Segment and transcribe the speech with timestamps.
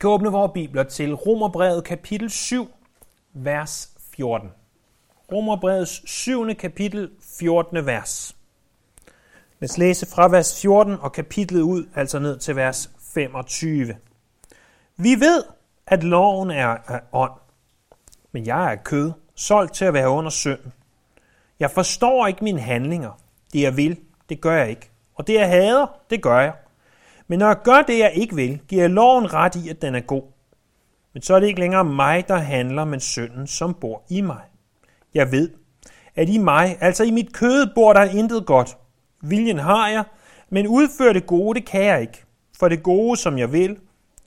[0.00, 2.70] kan åbne vores bibler til Romerbrevet kapitel 7,
[3.32, 4.50] vers 14.
[5.32, 6.54] Romerbrevets 7.
[6.54, 7.86] kapitel, 14.
[7.86, 8.36] vers.
[9.60, 13.96] Lad os læse fra vers 14 og kapitlet ud, altså ned til vers 25.
[14.96, 15.44] Vi ved,
[15.86, 17.32] at loven er af ånd,
[18.32, 20.72] men jeg er kød, solgt til at være under synden.
[21.60, 23.20] Jeg forstår ikke mine handlinger.
[23.52, 24.90] Det jeg vil, det gør jeg ikke.
[25.14, 26.52] Og det jeg hader, det gør jeg.
[27.28, 29.94] Men når jeg gør det, jeg ikke vil, giver jeg loven ret i, at den
[29.94, 30.22] er god.
[31.12, 34.42] Men så er det ikke længere mig, der handler, men synden, som bor i mig.
[35.14, 35.50] Jeg ved,
[36.16, 38.76] at i mig, altså i mit kød, bor der intet godt.
[39.22, 40.04] Viljen har jeg,
[40.50, 42.24] men udføre det gode, det kan jeg ikke.
[42.58, 43.76] For det gode, som jeg vil,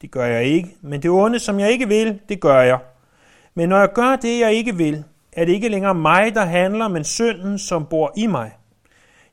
[0.02, 0.76] det gør jeg ikke.
[0.82, 2.80] Men det onde, som jeg ikke vil, det gør jeg.
[3.54, 6.88] Men når jeg gør det, jeg ikke vil, er det ikke længere mig, der handler,
[6.88, 8.52] men synden, som bor i mig.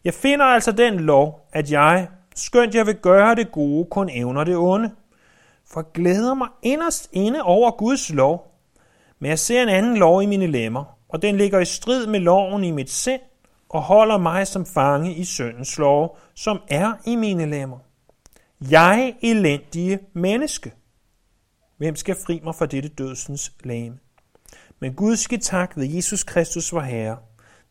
[0.04, 2.08] Jeg finder altså den lov, at jeg,
[2.38, 4.90] skønt jeg vil gøre det gode, kun evner det onde.
[5.66, 8.54] For jeg glæder mig inderst inde over Guds lov,
[9.18, 12.20] men jeg ser en anden lov i mine lemmer, og den ligger i strid med
[12.20, 13.20] loven i mit sind,
[13.68, 17.78] og holder mig som fange i syndens lov, som er i mine lemmer.
[18.70, 20.72] Jeg elendige menneske.
[21.76, 23.98] Hvem skal fri mig fra dette dødsens lame?
[24.80, 27.18] Men Gud skal tak ved Jesus Kristus vor Herre.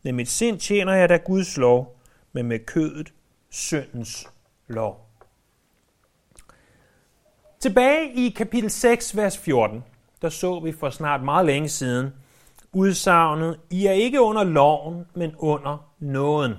[0.04, 2.00] Med mit sind tjener jeg da Guds lov,
[2.32, 3.12] men med kødet
[3.50, 4.28] syndens
[4.68, 5.08] lov.
[7.60, 9.84] Tilbage i kapitel 6, vers 14,
[10.22, 12.12] der så vi for snart meget længe siden
[12.72, 16.54] udsagnet, I er ikke under loven, men under nåden.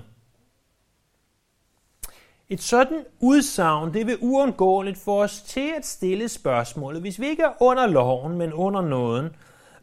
[2.48, 7.42] Et sådan udsagn, det vil uundgåeligt få os til at stille spørgsmålet, hvis vi ikke
[7.42, 9.28] er under loven, men under nåden,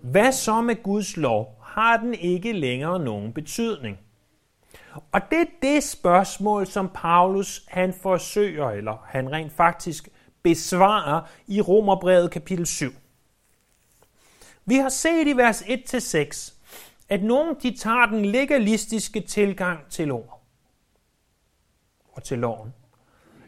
[0.01, 1.61] hvad så med Guds lov?
[1.63, 3.97] Har den ikke længere nogen betydning?
[5.11, 10.09] Og det er det spørgsmål, som Paulus han forsøger, eller han rent faktisk
[10.43, 12.91] besvarer i Romerbrevet kapitel 7.
[14.65, 16.53] Vi har set i vers 1-6,
[17.09, 20.43] at nogen de tager den legalistiske tilgang til ord
[22.13, 22.73] og til loven.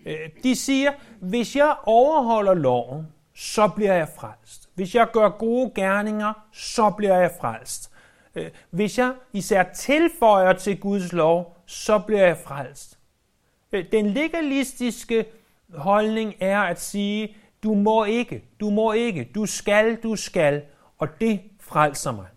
[0.05, 4.69] Øh, de siger, hvis jeg overholder loven, så bliver jeg frelst.
[4.75, 7.88] Hvis jeg gør gode gerninger, så bliver jeg frelst.
[8.39, 12.99] Øh, hvis jeg især tilføjer til Guds lov, så bliver jeg frelst.
[13.71, 15.25] Øh, den legalistiske
[15.73, 20.63] holdning er at sige, du må ikke, du må ikke, du skal, du skal,
[20.97, 22.27] og det frelser mig.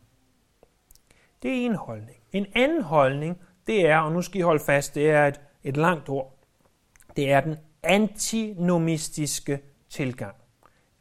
[1.43, 2.17] Det er en holdning.
[2.33, 5.77] En anden holdning, det er, og nu skal I holde fast, det er et, et
[5.77, 6.39] langt ord,
[7.17, 10.35] det er den antinomistiske tilgang.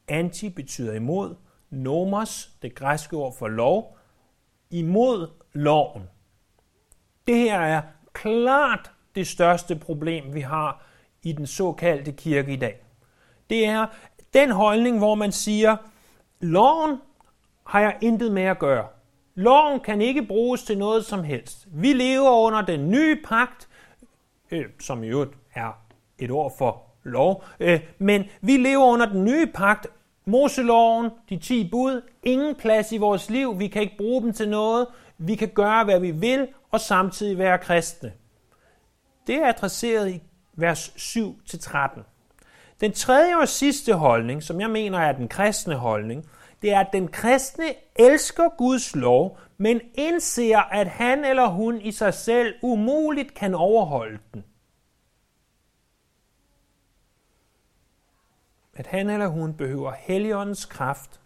[0.08, 1.36] Anti betyder imod,
[1.70, 3.98] nomos, det græske ord for lov,
[4.72, 6.04] imod loven.
[7.28, 7.82] Det her er
[8.14, 10.84] klart det største problem, vi har
[11.24, 12.82] i den såkaldte kirke i dag.
[13.50, 13.86] Det er
[14.34, 15.78] den holdning, hvor man siger,
[16.40, 16.98] loven
[17.66, 18.88] har jeg intet med at gøre.
[19.36, 21.68] Loven kan ikke bruges til noget som helst.
[21.72, 23.70] Vi lever under den nye pagt,
[24.52, 25.72] øh, som i øvrigt er
[26.20, 29.88] et ord for lov, øh, men vi lever under den nye pagt,
[30.32, 34.50] Moseloven, de 10 bud, ingen plads i vores liv, vi kan ikke bruge dem til
[34.50, 34.88] noget,
[35.18, 38.12] vi kan gøre, hvad vi vil, og samtidig være kristne.
[39.28, 40.22] Det er adresseret i
[40.54, 42.02] vers 7-13.
[42.82, 46.30] Den tredje og sidste holdning, som jeg mener er den kristne holdning,
[46.62, 47.66] det er, at den kristne
[47.96, 54.18] elsker Guds lov, men indser, at han eller hun i sig selv umuligt kan overholde
[54.34, 54.44] den.
[58.74, 61.22] At han eller hun behøver Helligåndens kraft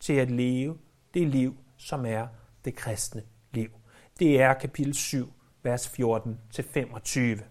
[0.00, 0.78] til at leve
[1.14, 2.26] det liv, som er
[2.64, 3.22] det kristne
[3.52, 3.70] liv.
[4.18, 7.42] Det er kapitel 7, vers 14-25.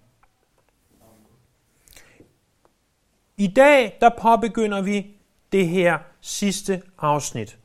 [3.38, 5.16] I dag, der påbegynder vi
[5.52, 7.60] det her sidste afsnit.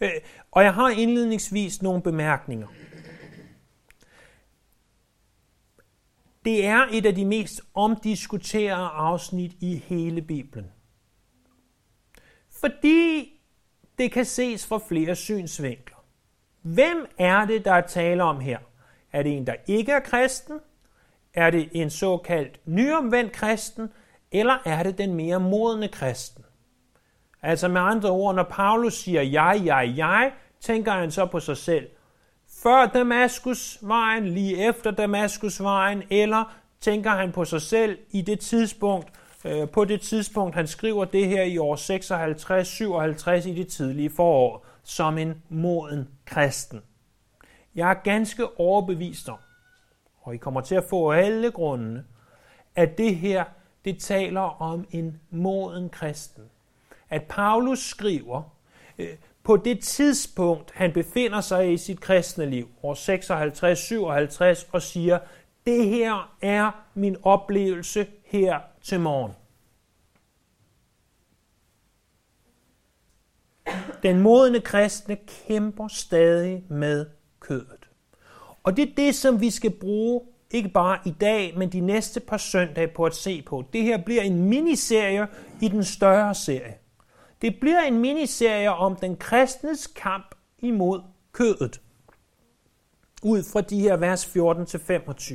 [0.00, 0.10] Øh,
[0.50, 2.68] og jeg har indledningsvis nogle bemærkninger.
[6.44, 10.66] Det er et af de mest omdiskuterede afsnit i hele Bibelen.
[12.50, 13.32] Fordi
[13.98, 16.04] det kan ses fra flere synsvinkler.
[16.62, 18.58] Hvem er det, der er tale om her?
[19.12, 20.60] Er det en, der ikke er kristen?
[21.34, 23.92] Er det en såkaldt nyomvendt kristen?
[24.32, 26.44] Eller er det den mere modne kristen?
[27.42, 31.56] Altså med andre ord, når Paulus siger jeg, jeg, jeg, tænker han så på sig
[31.56, 31.88] selv.
[32.62, 39.12] Før Damaskusvejen, lige efter Damaskusvejen, eller tænker han på sig selv i det tidspunkt,
[39.44, 41.76] øh, på det tidspunkt, han skriver det her i år
[43.42, 46.82] 56-57 i det tidlige forår, som en moden kristen.
[47.74, 49.38] Jeg er ganske overbevist om,
[50.22, 52.04] og I kommer til at få alle grundene,
[52.76, 53.44] at det her
[53.84, 56.44] det taler om en moden kristen.
[57.10, 58.42] At Paulus skriver,
[58.98, 59.08] øh,
[59.44, 62.94] på det tidspunkt, han befinder sig i sit kristne liv, år
[64.64, 65.18] 56-57, og siger,
[65.66, 69.32] det her er min oplevelse her til morgen.
[74.02, 75.16] Den modne kristne
[75.46, 77.06] kæmper stadig med
[77.40, 77.88] kødet.
[78.62, 82.20] Og det er det, som vi skal bruge, ikke bare i dag, men de næste
[82.20, 83.64] par søndage på at se på.
[83.72, 85.26] Det her bliver en miniserie
[85.60, 86.74] i den større serie.
[87.42, 91.00] Det bliver en miniserie om den kristnes kamp imod
[91.32, 91.80] kødet.
[93.22, 95.34] Ud fra de her vers 14-25.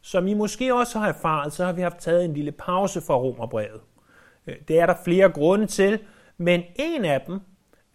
[0.00, 3.14] Som I måske også har erfaret, så har vi haft taget en lille pause fra
[3.14, 3.80] Romerbrevet.
[4.46, 5.98] Øh, det er der flere grunde til,
[6.36, 7.40] men en af dem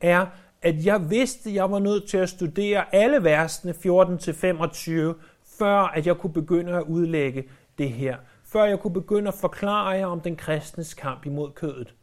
[0.02, 0.26] er,
[0.62, 5.14] at jeg vidste, at jeg var nødt til at studere alle versene 14-25,
[5.60, 7.44] før at jeg kunne begynde at udlægge
[7.78, 8.18] det her.
[8.44, 11.94] Før jeg kunne begynde at forklare jer om den kristnes kamp imod kødet.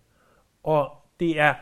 [0.62, 1.54] Og det er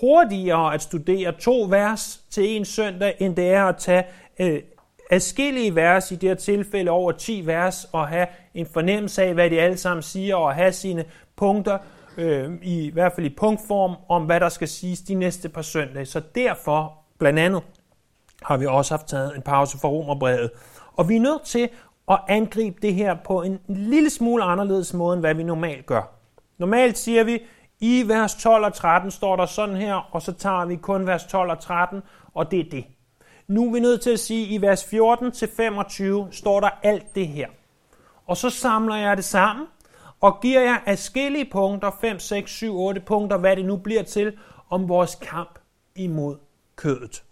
[0.00, 4.04] hurtigere at studere to vers til en søndag, end det er at tage
[4.40, 4.62] øh,
[5.10, 9.50] adskillige vers, i det her tilfælde over 10 vers, og have en fornemmelse af, hvad
[9.50, 11.04] de alle sammen siger, og have sine
[11.36, 11.78] punkter,
[12.16, 15.62] øh, i, i hvert fald i punktform, om hvad der skal siges de næste par
[15.62, 16.06] søndage.
[16.06, 17.62] Så derfor, blandt andet,
[18.42, 20.50] har vi også haft taget en pause fra Romerbrevet.
[20.96, 21.68] Og vi er nødt til
[22.08, 26.02] at angribe det her på en lille smule anderledes måde, end hvad vi normalt gør.
[26.58, 27.42] Normalt siger vi,
[27.82, 31.24] i vers 12 og 13 står der sådan her, og så tager vi kun vers
[31.24, 32.02] 12 og 13,
[32.34, 32.84] og det er det.
[33.46, 36.70] Nu er vi nødt til at sige, at i vers 14 til 25 står der
[36.82, 37.48] alt det her.
[38.26, 39.66] Og så samler jeg det sammen,
[40.20, 44.38] og giver jer afskillige punkter, 5, 6, 7, 8 punkter, hvad det nu bliver til,
[44.70, 45.58] om vores kamp
[45.94, 46.36] imod
[46.76, 47.24] kødet.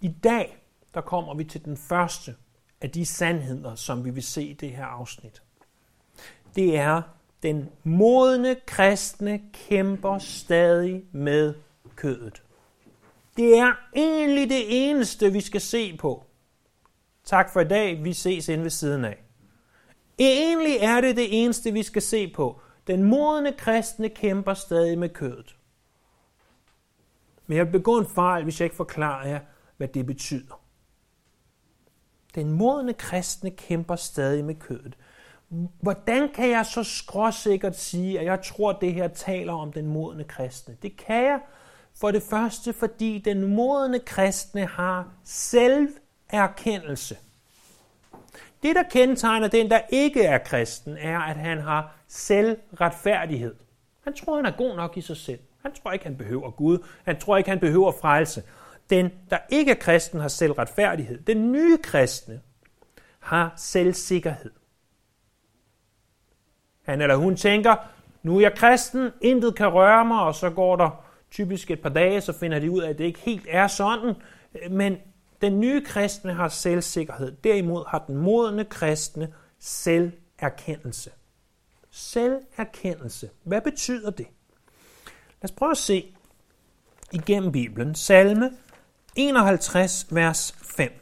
[0.00, 0.56] I dag,
[0.94, 2.34] der kommer vi til den første
[2.80, 5.42] af de sandheder, som vi vil se i det her afsnit.
[6.56, 7.02] Det er,
[7.42, 11.54] den modne kristne kæmper stadig med
[11.96, 12.42] kødet.
[13.36, 16.24] Det er egentlig det eneste, vi skal se på.
[17.24, 18.04] Tak for i dag.
[18.04, 19.24] Vi ses ind ved siden af.
[20.18, 22.60] Egentlig er det det eneste, vi skal se på.
[22.86, 25.56] Den modne kristne kæmper stadig med kødet.
[27.46, 29.40] Men jeg vil begå en fejl, hvis jeg ikke forklarer jer,
[29.76, 30.65] hvad det betyder.
[32.36, 34.96] Den modne kristne kæmper stadig med kødet.
[35.80, 39.86] Hvordan kan jeg så skråsikkert sige, at jeg tror, at det her taler om den
[39.86, 40.76] modne kristne?
[40.82, 41.40] Det kan jeg
[42.00, 47.16] for det første, fordi den modne kristne har selverkendelse.
[48.62, 53.54] Det, der kendetegner den, der ikke er kristen, er, at han har selvretfærdighed.
[54.04, 55.38] Han tror, han er god nok i sig selv.
[55.62, 56.78] Han tror ikke, han behøver Gud.
[57.04, 58.42] Han tror ikke, han behøver frelse.
[58.90, 61.20] Den, der ikke er kristen, har selvretfærdighed.
[61.20, 62.40] Den nye kristne
[63.18, 64.50] har selvsikkerhed.
[66.82, 67.76] Han eller hun tænker,
[68.22, 71.88] nu er jeg kristen, intet kan røre mig, og så går der typisk et par
[71.88, 74.14] dage, så finder de ud af, at det ikke helt er sådan.
[74.70, 74.96] Men
[75.40, 77.32] den nye kristne har selvsikkerhed.
[77.44, 81.10] Derimod har den modne kristne selverkendelse.
[81.90, 83.30] Selverkendelse.
[83.42, 84.26] Hvad betyder det?
[85.42, 86.14] Lad os prøve at se
[87.12, 87.94] igennem Bibelen.
[87.94, 88.50] Salme
[89.16, 90.92] 51, vers 5.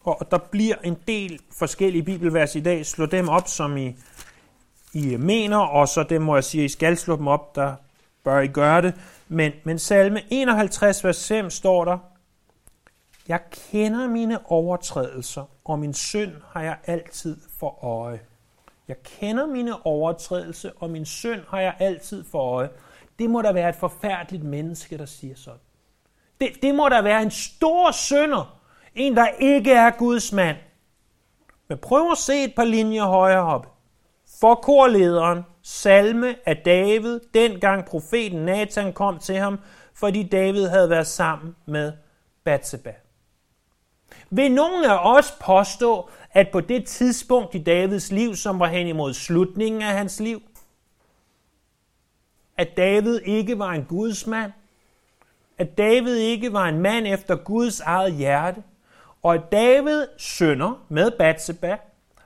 [0.00, 2.86] Og der bliver en del forskellige bibelvers i dag.
[2.86, 3.96] Slå dem op, som I,
[4.92, 7.74] I mener, og så det må jeg sige, I skal slå dem op, der
[8.24, 8.94] bør I gøre det.
[9.28, 11.98] Men, men salme 51, vers 5 står der,
[13.28, 13.40] Jeg
[13.70, 18.20] kender mine overtrædelser, og min synd har jeg altid for øje.
[18.88, 22.68] Jeg kender mine overtrædelser, og min synd har jeg altid for øje.
[23.18, 25.60] Det må da være et forfærdeligt menneske, der siger sådan.
[26.40, 28.60] Det, det må da være en stor synder,
[28.94, 30.56] en der ikke er Guds mand.
[31.68, 33.72] Men prøv at se et par linjer højere op.
[34.40, 39.60] For korlederen, salme af David, dengang profeten Nathan kom til ham,
[39.94, 41.92] fordi David havde været sammen med
[42.44, 42.94] Bathsheba.
[44.30, 48.86] Vil nogen af os påstå, at på det tidspunkt i Davids liv, som var hen
[48.86, 50.42] imod slutningen af hans liv,
[52.56, 54.52] at David ikke var en gudsmand,
[55.58, 58.62] at David ikke var en mand efter Guds eget hjerte,
[59.22, 61.76] og at David sønder med Batseba,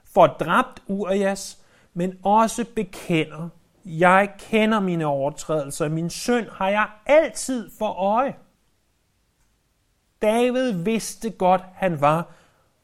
[0.05, 1.59] får dræbt Urias,
[1.95, 3.49] men også bekender,
[3.85, 8.35] jeg kender mine overtrædelser, min synd har jeg altid for øje.
[10.23, 12.35] David vidste godt, han var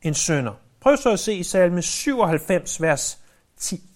[0.02, 0.52] en sønder.
[0.80, 3.18] Prøv så at se i salme 97, vers
[3.56, 3.95] 10.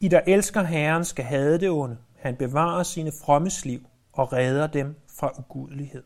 [0.00, 1.98] I, der elsker Herren, skal have det onde.
[2.18, 6.02] Han bevarer sine frommes liv og redder dem fra ugudelighed.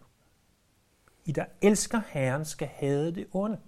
[1.25, 3.59] I, der elsker Herren, skal have det onde.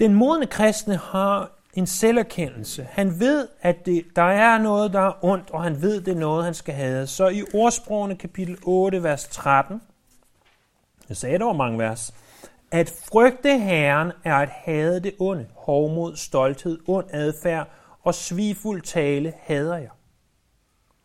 [0.00, 2.88] Den modne kristne har en selverkendelse.
[2.90, 6.20] Han ved, at det, der er noget, der er ondt, og han ved, det er
[6.20, 7.06] noget, han skal have.
[7.06, 9.82] Så i ordsprogene kapitel 8, vers 13,
[11.08, 12.14] jeg sagde, der var mange vers,
[12.70, 17.68] at frygte Herren er at have det onde, hovmod, stolthed, ond adfærd
[18.06, 19.90] og svigfuld tale hader jeg.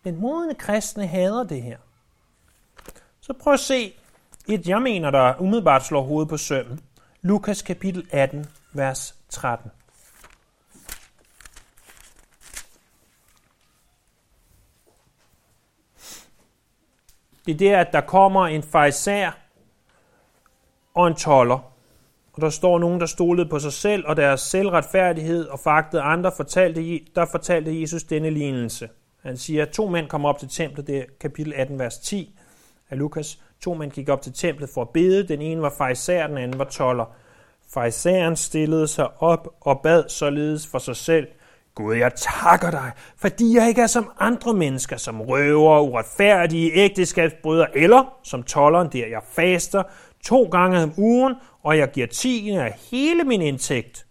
[0.04, 1.78] Den modne kristne hader det her.
[3.22, 3.94] Så prøv at se
[4.48, 6.80] et, jeg mener, der umiddelbart slår hovedet på sømmen.
[7.22, 9.72] Lukas kapitel 18, vers 13.
[17.46, 19.32] Det er der, at der kommer en fejser
[20.94, 21.71] og en toller.
[22.34, 26.32] Og der står nogen, der stolede på sig selv og deres selvretfærdighed og fagtede andre,
[26.38, 28.90] fortalte, der fortalte Jesus denne lignelse.
[29.24, 32.40] Han siger, at to mænd kom op til templet, det er kapitel 18, vers 10
[32.90, 33.40] af Lukas.
[33.62, 35.28] To mænd gik op til templet for at bede.
[35.28, 37.06] Den ene var fejser, den anden var toller.
[37.74, 41.28] Fejseren stillede sig op og bad således for sig selv.
[41.76, 47.78] Gud, jeg takker dig, fordi jeg ikke er som andre mennesker, som røver, uretfærdige, ægteskabsbrydere,
[47.78, 49.84] eller som tolleren der, jeg faster
[50.24, 54.06] to gange om ugen, og jeg giver tiende af hele min indtægt.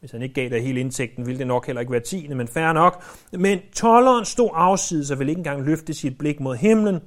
[0.00, 2.48] Hvis han ikke gav dig hele indtægten, ville det nok heller ikke være tiende, men
[2.48, 3.04] færre nok.
[3.32, 7.00] Men tolleren stod afsides og ville ikke engang løfte sit blik mod himlen,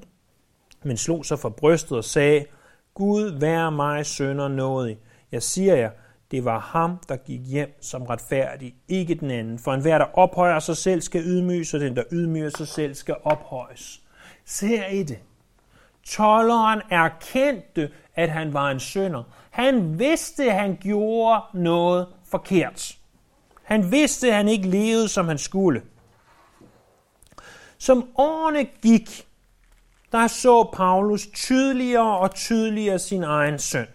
[0.83, 2.45] men slog sig for brystet og sagde,
[2.93, 4.97] Gud, vær mig sønder nådig.
[5.31, 5.89] Jeg siger jer,
[6.31, 9.59] det var ham, der gik hjem som retfærdig, ikke den anden.
[9.59, 13.15] For enhver, der ophøjer sig selv, skal ydmyges, og den, der ydmyger sig selv, skal
[13.23, 14.01] ophøjes.
[14.45, 15.19] Ser I det?
[16.07, 19.23] Tolleren erkendte, at han var en synder.
[19.51, 22.97] Han vidste, at han gjorde noget forkert.
[23.63, 25.81] Han vidste, at han ikke levede, som han skulle.
[27.77, 29.27] Som årene gik,
[30.11, 33.87] der så Paulus tydeligere og tydeligere sin egen synd.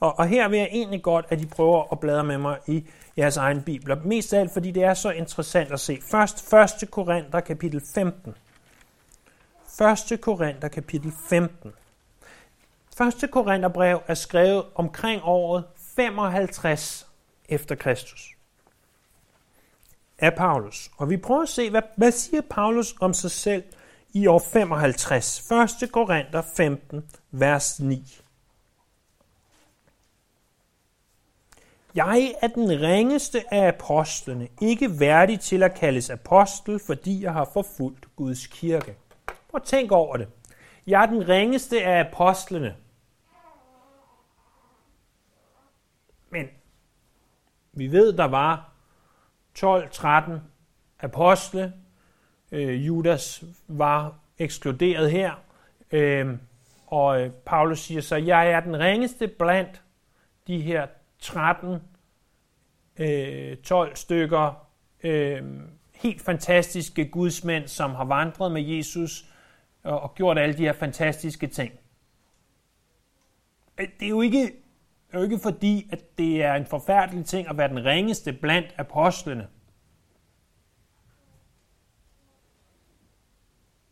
[0.00, 2.84] Og, og her vil jeg egentlig godt, at I prøver at bladre med mig i
[3.18, 3.96] jeres egen bibler.
[4.04, 5.98] Mest af alt, fordi det er så interessant at se.
[6.10, 6.90] Først 1.
[6.90, 8.34] Korinther kapitel 15.
[9.80, 10.20] 1.
[10.20, 11.72] Korinther kapitel 15.
[13.00, 13.30] 1.
[13.30, 15.64] Korintherbrev er skrevet omkring året
[15.96, 17.06] 55
[17.48, 18.36] efter Kristus
[20.18, 20.90] af Paulus.
[20.96, 23.64] Og vi prøver at se, hvad, hvad siger Paulus om sig selv
[24.12, 25.50] i år 55.
[25.82, 25.92] 1.
[25.92, 28.18] Korinther 15, vers 9.
[31.94, 37.50] Jeg er den ringeste af apostlene, ikke værdig til at kaldes apostel, fordi jeg har
[37.52, 38.96] forfulgt Guds kirke.
[39.52, 40.28] Prøv at tænk over det.
[40.86, 42.76] Jeg er den ringeste af apostlene.
[46.30, 46.46] Men
[47.72, 48.72] vi ved, der var
[49.58, 50.32] 12-13
[51.00, 51.72] apostle.
[52.52, 55.32] Øh, Judas var ekskluderet her.
[55.90, 56.38] Øhm, øh,
[56.86, 59.82] og Paulus siger så, jeg er den ringeste blandt
[60.46, 60.86] de her
[61.18, 61.78] 13,
[62.96, 64.66] øh, 12 stykker
[65.02, 65.42] øh,
[65.94, 69.31] helt fantastiske gudsmænd, som har vandret med Jesus
[69.82, 71.72] og, og gjort alle de her fantastiske ting.
[73.78, 77.26] Øh, det er jo ikke, det er jo ikke fordi, at det er en forfærdelig
[77.26, 79.48] ting at være den ringeste blandt apostlene.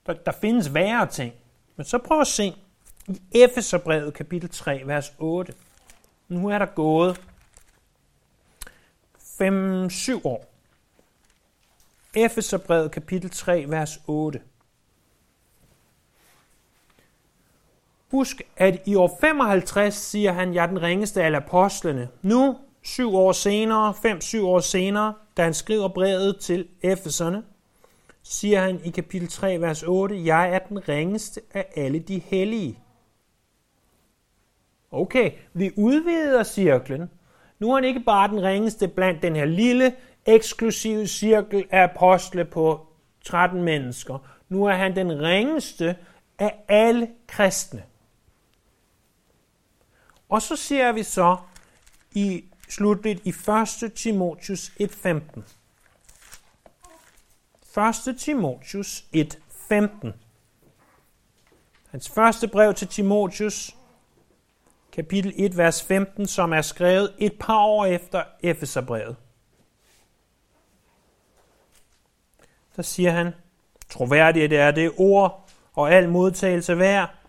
[0.06, 1.34] Der, der findes værre ting.
[1.76, 2.54] Men så prøv at se
[3.08, 5.54] i Efeserbrevet kapitel 3, vers 8.
[6.28, 7.20] Nu er der gået
[9.18, 10.46] 5-7 år.
[12.14, 14.42] Efeserbrevet kapitel 3, vers 8.
[18.10, 22.08] Husk, at i år 55 siger han, jeg er den ringeste af apostlene.
[22.22, 27.42] Nu, syv år senere, fem-syv år senere, da han skriver brevet til Efeserne,
[28.22, 32.78] siger han i kapitel 3, vers 8, jeg er den ringeste af alle de hellige.
[34.90, 37.10] Okay, vi udvider cirklen.
[37.58, 39.94] Nu er han ikke bare den ringeste blandt den her lille,
[40.26, 42.86] eksklusive cirkel af apostle på
[43.24, 44.18] 13 mennesker.
[44.48, 45.96] Nu er han den ringeste
[46.38, 47.82] af alle kristne.
[50.30, 51.36] Og så ser vi så
[52.12, 53.34] i slutligt i
[53.82, 53.92] 1.
[53.94, 55.40] Timotius 1.15.
[58.08, 58.18] 1.
[58.18, 60.08] Timotius 1.15.
[61.90, 63.76] Hans første brev til Timotius,
[64.92, 69.16] kapitel 1, vers 15, som er skrevet et par år efter Efeserbrevet.
[72.76, 73.32] Der siger han,
[73.88, 77.19] troværdigt er det ord og al modtagelse værd,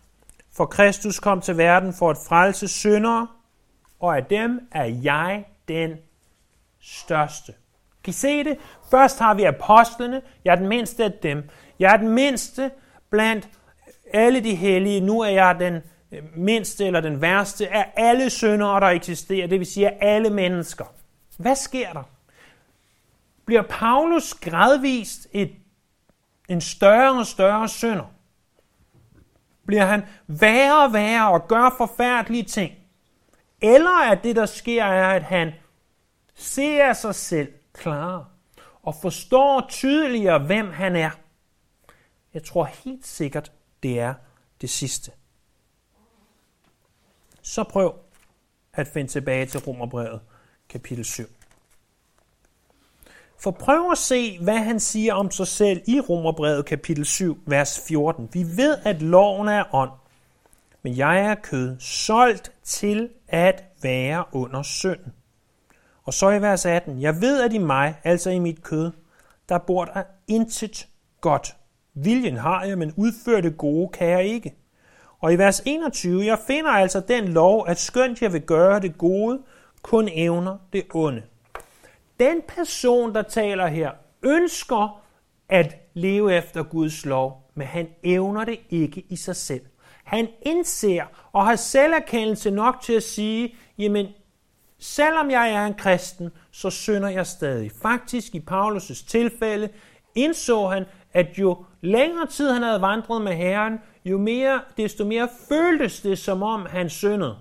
[0.53, 3.27] for Kristus kom til verden for at frelse syndere,
[3.99, 5.91] og af dem er jeg den
[6.81, 7.53] største.
[8.03, 8.57] Kan I se det?
[8.91, 10.21] Først har vi apostlene.
[10.45, 11.49] Jeg er den mindste af dem.
[11.79, 12.71] Jeg er den mindste
[13.09, 13.49] blandt
[14.13, 15.01] alle de hellige.
[15.01, 15.81] Nu er jeg den
[16.11, 19.47] øh, mindste eller den værste af alle syndere, der eksisterer.
[19.47, 20.85] Det vil sige af alle mennesker.
[21.37, 22.03] Hvad sker der?
[23.45, 25.51] Bliver Paulus gradvist et,
[26.49, 28.13] en større og større synder?
[29.71, 32.73] Bliver han værre og værre og gør forfærdelige ting?
[33.61, 35.53] Eller at det, der sker, er, at han
[36.35, 38.25] ser sig selv klarere
[38.83, 41.09] og forstår tydeligere, hvem han er.
[42.33, 43.51] Jeg tror helt sikkert,
[43.83, 44.13] det er
[44.61, 45.11] det sidste.
[47.41, 47.99] Så prøv
[48.73, 50.21] at finde tilbage til Romerbrevet,
[50.69, 51.23] kapitel 7.
[53.43, 57.79] For prøv at se, hvad han siger om sig selv i Romerbrevet kapitel 7, vers
[57.87, 58.29] 14.
[58.33, 59.91] Vi ved, at loven er ånd,
[60.81, 65.13] men jeg er kød, solgt til at være under synden.
[66.03, 68.91] Og så i vers 18, jeg ved, at i mig, altså i mit kød,
[69.49, 70.87] der bor der intet
[71.21, 71.55] godt.
[71.93, 74.55] Viljen har jeg, men udføre det gode kan jeg ikke.
[75.19, 78.97] Og i vers 21, jeg finder altså den lov, at skønt jeg vil gøre det
[78.97, 79.39] gode,
[79.81, 81.21] kun evner det onde.
[82.21, 83.91] Den person, der taler her,
[84.23, 85.01] ønsker
[85.49, 89.61] at leve efter Guds lov, men han evner det ikke i sig selv.
[90.03, 94.07] Han indser og har selverkendelse nok til at sige, jamen,
[94.79, 97.71] selvom jeg er en kristen, så synder jeg stadig.
[97.81, 99.69] Faktisk i Paulus' tilfælde
[100.15, 105.29] indså han, at jo længere tid han havde vandret med Herren, jo mere, desto mere
[105.49, 107.37] føltes det, som om han syndede.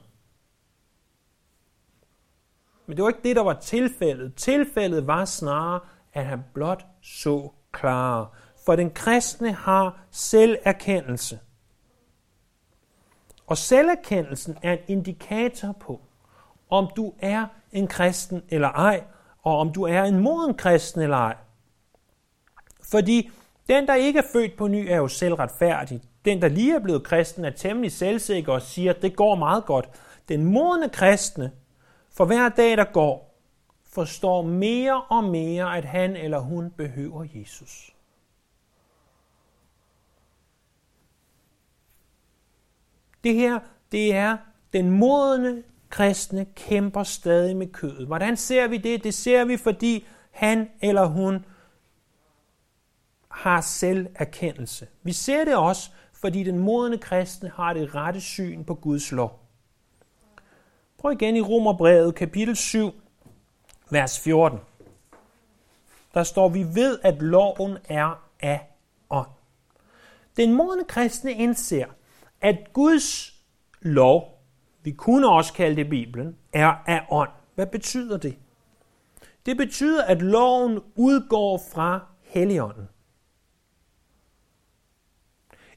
[2.90, 4.35] Men det var ikke det, der var tilfældet.
[4.35, 5.80] Tilfældet var snarere,
[6.12, 8.26] at han blot så klarere.
[8.66, 11.38] For den kristne har selverkendelse.
[13.47, 16.00] Og selverkendelsen er en indikator på,
[16.70, 19.04] om du er en kristen eller ej,
[19.42, 21.37] og om du er en moden kristen eller ej.
[22.90, 23.30] Fordi
[23.68, 26.02] den, der ikke er født på ny, er jo selvretfærdig.
[26.25, 29.65] Den, der lige er blevet kristen, er temmelig selvsikker og siger, at det går meget
[29.65, 29.88] godt.
[30.28, 31.52] Den modne kristne,
[32.10, 33.40] for hver dag, der går,
[33.84, 37.94] forstår mere og mere, at han eller hun behøver Jesus.
[43.25, 43.60] Det her,
[43.92, 44.36] det er
[44.73, 48.06] den modne kristne kæmper stadig med kødet.
[48.06, 49.04] Hvordan ser vi det?
[49.04, 51.44] Det ser vi, fordi han eller hun
[53.30, 54.86] har selverkendelse.
[55.02, 59.40] Vi ser det også, fordi den modne kristne har det rette syn på Guds lov.
[61.00, 62.91] Prøv igen i Romerbrevet kapitel 7,
[63.91, 64.58] vers 14.
[66.15, 68.60] Der står, vi ved, at loven er af
[69.10, 69.28] ånd.
[70.36, 71.86] Den modne kristne indser,
[72.41, 73.34] at Guds
[73.80, 74.43] lov,
[74.82, 77.30] vi kunne også kalde det Bibelen, er af ånd.
[77.54, 78.39] Hvad betyder det?
[79.47, 82.89] Det betyder, at loven udgår fra Helligånden.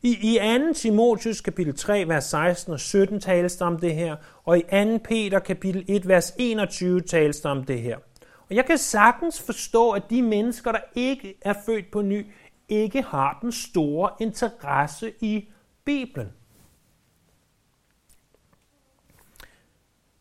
[0.06, 0.74] I, I 2.
[0.74, 4.98] Timotius kapitel 3, vers 16 og 17 tales der om det her, og i 2.
[5.04, 7.98] Peter kapitel 1, vers 21 tales der om det her.
[8.50, 12.26] Og jeg kan sagtens forstå, at de mennesker, der ikke er født på ny,
[12.70, 15.50] ikke har den store interesse i
[15.86, 16.32] Bibelen.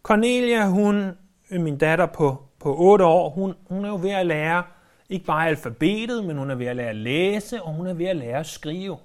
[0.02, 1.10] Cornelia, hun,
[1.50, 4.62] min datter på, på 8 år, hun, hun er jo ved at lære
[5.08, 8.06] ikke bare alfabetet, men hun er ved at lære at læse, og hun er ved
[8.06, 8.98] at lære at skrive.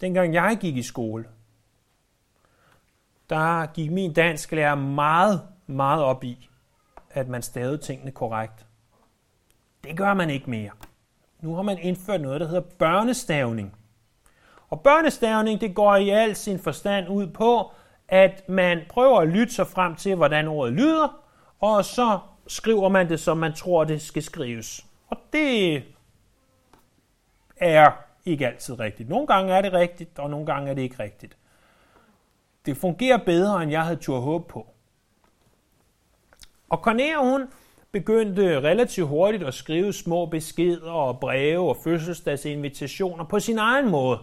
[0.00, 1.24] Dengang jeg gik i skole,
[3.30, 6.48] der gik min dansk lærer meget, meget op i,
[7.10, 8.66] at man stavede tingene korrekt.
[9.84, 10.70] Det gør man ikke mere.
[11.40, 13.76] Nu har man indført noget, der hedder børnestavning.
[14.70, 17.72] Og børnestavning, det går i al sin forstand ud på,
[18.08, 21.22] at man prøver at lytte sig frem til, hvordan ordet lyder,
[21.60, 24.86] og så skriver man det, som man tror, det skal skrives.
[25.08, 25.84] Og det
[27.56, 29.08] er ikke altid rigtigt.
[29.08, 31.36] Nogle gange er det rigtigt, og nogle gange er det ikke rigtigt.
[32.66, 34.66] Det fungerer bedre, end jeg havde tur håb på.
[36.68, 37.48] Og Cornelia, hun
[37.92, 44.18] begyndte relativt hurtigt at skrive små beskeder og breve og fødselsdagsinvitationer på sin egen måde.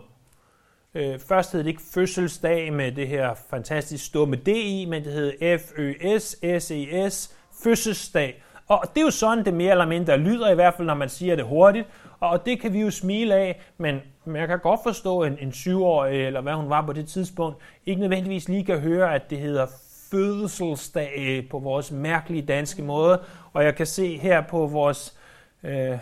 [0.96, 5.14] Øh, først hed det ikke fødselsdag med det her fantastisk stumme D i, men det
[5.14, 8.44] hed F-Ø-S-S-E-S, fødselsdag.
[8.68, 11.10] Og det er jo sådan, det mere eller mindre lyder, i hvert fald når man
[11.10, 11.88] siger det hurtigt.
[12.20, 14.02] Og det kan vi jo smile af, men,
[14.36, 18.02] jeg kan godt forstå, en, en syvårig, eller hvad hun var på det tidspunkt, ikke
[18.02, 19.68] nødvendigvis lige kan høre, at det hedder
[20.12, 23.22] fødselsdag øh, på vores mærkelige danske måde.
[23.54, 25.18] Og jeg kan se her på vores
[25.64, 25.98] øh,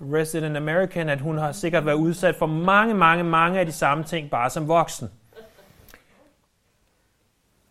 [0.00, 4.04] Resident American, at hun har sikkert været udsat for mange, mange, mange af de samme
[4.04, 5.10] ting, bare som voksen.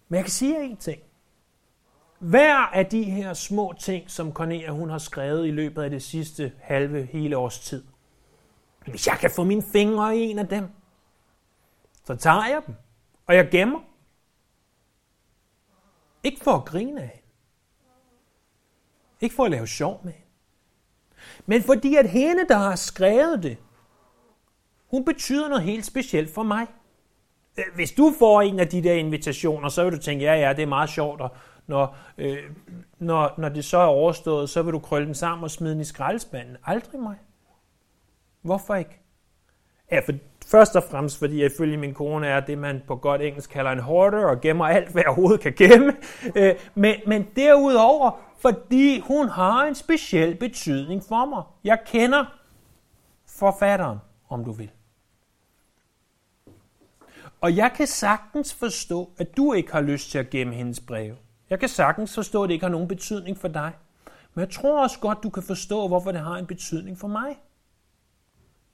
[0.10, 1.02] Men jeg kan sige en ting.
[2.30, 6.04] Hver af de her små ting, som Cornelia hun har skrevet i løbet af det
[6.04, 7.84] sidste halve hele års tid.
[8.86, 10.68] Hvis jeg kan få mine fingre i en af dem,
[12.04, 12.76] så tager jeg dem,
[13.28, 13.80] og jeg gemmer.
[16.24, 17.24] Ikke for at grine af hende.
[19.22, 20.28] Ikke for at lave sjov med hende.
[21.46, 23.58] Men fordi at hende, der har skrevet det,
[24.88, 26.68] hun betyder noget helt specielt for mig.
[27.76, 30.64] Hvis du får en af de der invitationer, så vil du tænke, ja, ja, det
[30.64, 31.30] er meget sjovt, og
[31.68, 32.38] når, øh,
[33.00, 35.82] når, når det så er overstået, så vil du krølle den sammen og smide den
[35.82, 36.58] i skraldespanden.
[36.66, 37.16] Aldrig mig.
[38.42, 39.02] Hvorfor ikke?
[39.92, 40.14] Ja, for
[40.46, 43.72] først og fremmest, fordi jeg ifølge min kone er det, man på godt engelsk kalder
[43.72, 45.94] en hoarder, og gemmer alt, hvad jeg overhovedet kan gemme.
[46.36, 51.44] Øh, men, men derudover, fordi hun har en speciel betydning for mig.
[51.64, 52.26] Jeg kender
[53.28, 53.98] forfatteren,
[54.30, 54.72] om du vil.
[57.42, 61.16] Og jeg kan sagtens forstå, at du ikke har lyst til at gemme hendes breve.
[61.50, 63.74] Jeg kan sagtens forstå, at det ikke har nogen betydning for dig.
[64.34, 67.40] Men jeg tror også godt, du kan forstå, hvorfor det har en betydning for mig.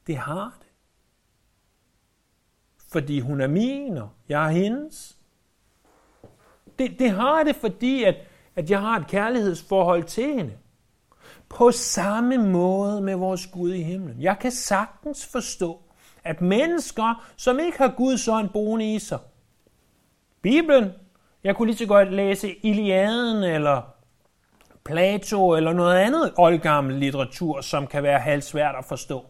[0.08, 0.68] Det har det.
[2.92, 5.18] Fordi hun er min, og jeg er hendes.
[6.80, 8.16] Det, det har det, fordi at,
[8.56, 10.58] at jeg har et kærlighedsforhold til hende.
[11.50, 14.22] På samme måde med vores Gud i himlen.
[14.22, 15.80] Jeg kan sagtens forstå,
[16.24, 19.20] at mennesker, som ikke har Guds ånd boende i sig,
[20.42, 20.92] Bibelen,
[21.44, 23.82] jeg kunne lige så godt læse Iliaden eller
[24.84, 29.26] Plato eller noget andet oldgammel litteratur, som kan være halvsvært at forstå.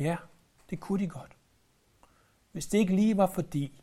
[0.00, 0.16] Ja,
[0.70, 1.36] det kunne de godt.
[2.52, 3.82] Hvis det ikke lige var fordi,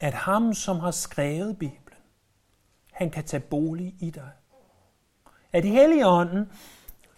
[0.00, 2.00] at ham, som har skrevet Bibelen,
[2.92, 4.30] han kan tage bolig i dig.
[5.52, 6.52] At Helligånden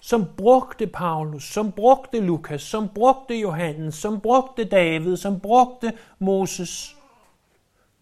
[0.06, 6.96] som brugte Paulus, som brugte Lukas, som brugte Johannes, som brugte David, som brugte Moses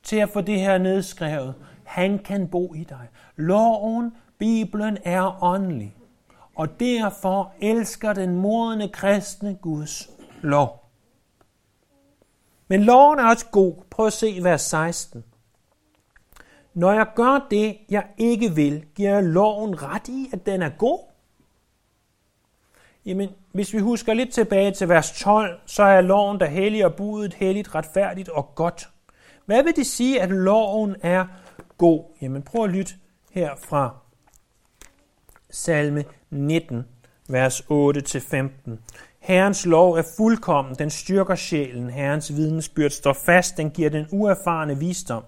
[0.03, 1.55] til at få det her nedskrevet.
[1.85, 3.09] Han kan bo i dig.
[3.37, 5.97] Loven, Bibelen er åndelig,
[6.55, 10.11] og derfor elsker den modne kristne Guds
[10.43, 10.91] lov.
[12.69, 13.75] Men loven er også god.
[13.91, 15.25] Prøv at se vers 16.
[16.75, 20.71] Når jeg gør det, jeg ikke vil, giver jeg loven ret i, at den er
[20.79, 21.14] god.
[23.07, 26.95] Jamen, hvis vi husker lidt tilbage til vers 12, så er loven, der hellig og
[26.95, 28.89] budet, helligt, retfærdigt og godt.
[29.47, 31.27] Hvad vil det sige, at loven er
[31.79, 32.05] god?
[32.23, 32.93] Jamen, prøv at lytte
[33.33, 33.97] her fra
[35.51, 36.85] salme 19,
[37.29, 38.71] vers 8-15.
[39.21, 41.91] Herrens lov er fuldkommen, den styrker sjælen.
[41.91, 45.25] Herrens vidensbyrd står fast, den giver den uerfarne visdom.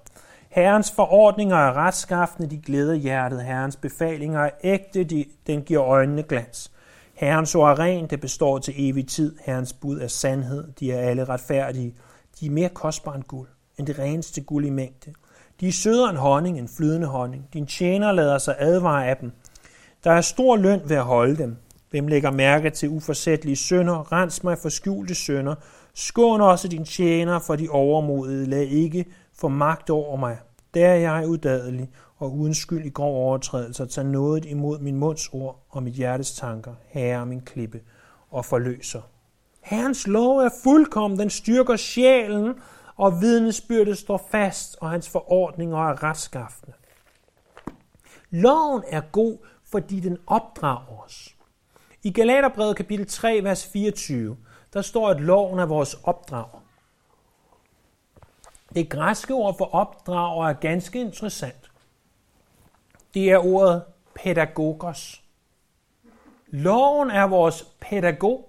[0.49, 3.45] Herrens forordninger er retskaffende, de glæder hjertet.
[3.45, 6.73] Herrens befalinger er ægte, de, den giver øjnene glans.
[7.17, 9.37] Herrens ord er ren, det består til evig tid.
[9.45, 11.95] Herrens bud er sandhed, de er alle retfærdige.
[12.41, 13.49] De er mere kostbare end guld,
[13.79, 15.13] end det reneste guld i mængde.
[15.61, 17.49] De er sødere end honning, end flydende honning.
[17.53, 19.33] Din tjener lader sig advare af dem.
[20.05, 21.57] Der er stor løn ved at holde dem.
[21.91, 24.13] Hvem lægger mærke til uforsættelige sønder?
[24.13, 25.55] Rens mig for skjulte sønder.
[25.95, 28.47] Skån også din tjener for de overmodige.
[28.47, 29.05] Lad ikke
[29.39, 30.39] få magt over mig.
[30.75, 35.29] Der er jeg udadelig, og uden skyld i grov overtrædelse, tage noget imod min munds
[35.29, 37.81] ord og mit hjertes tanker, herre min klippe
[38.31, 39.03] og forløser.
[39.61, 42.55] Herrens lov er fuldkommen, den styrker sjælen,
[42.97, 46.73] og vidnesbyrdet står fast, og hans forordninger er retskaffende.
[48.31, 51.37] Loven er god, fordi den opdrager os.
[52.03, 54.37] I Galaterbrevet kapitel 3, vers 24,
[54.73, 56.63] der står, at loven er vores opdrager.
[58.75, 61.71] Det græske ord for opdrager er ganske interessant.
[63.17, 63.83] Det er ordet
[64.15, 65.23] pædagogos.
[66.47, 68.49] Loven er vores pædagog.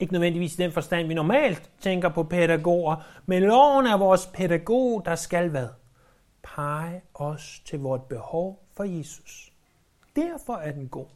[0.00, 2.96] Ikke nødvendigvis i den forstand, vi normalt tænker på pædagoger,
[3.26, 5.68] men loven er vores pædagog, der skal hvad?
[6.42, 9.52] Pege os til vort behov for Jesus.
[10.16, 11.06] Derfor er den god.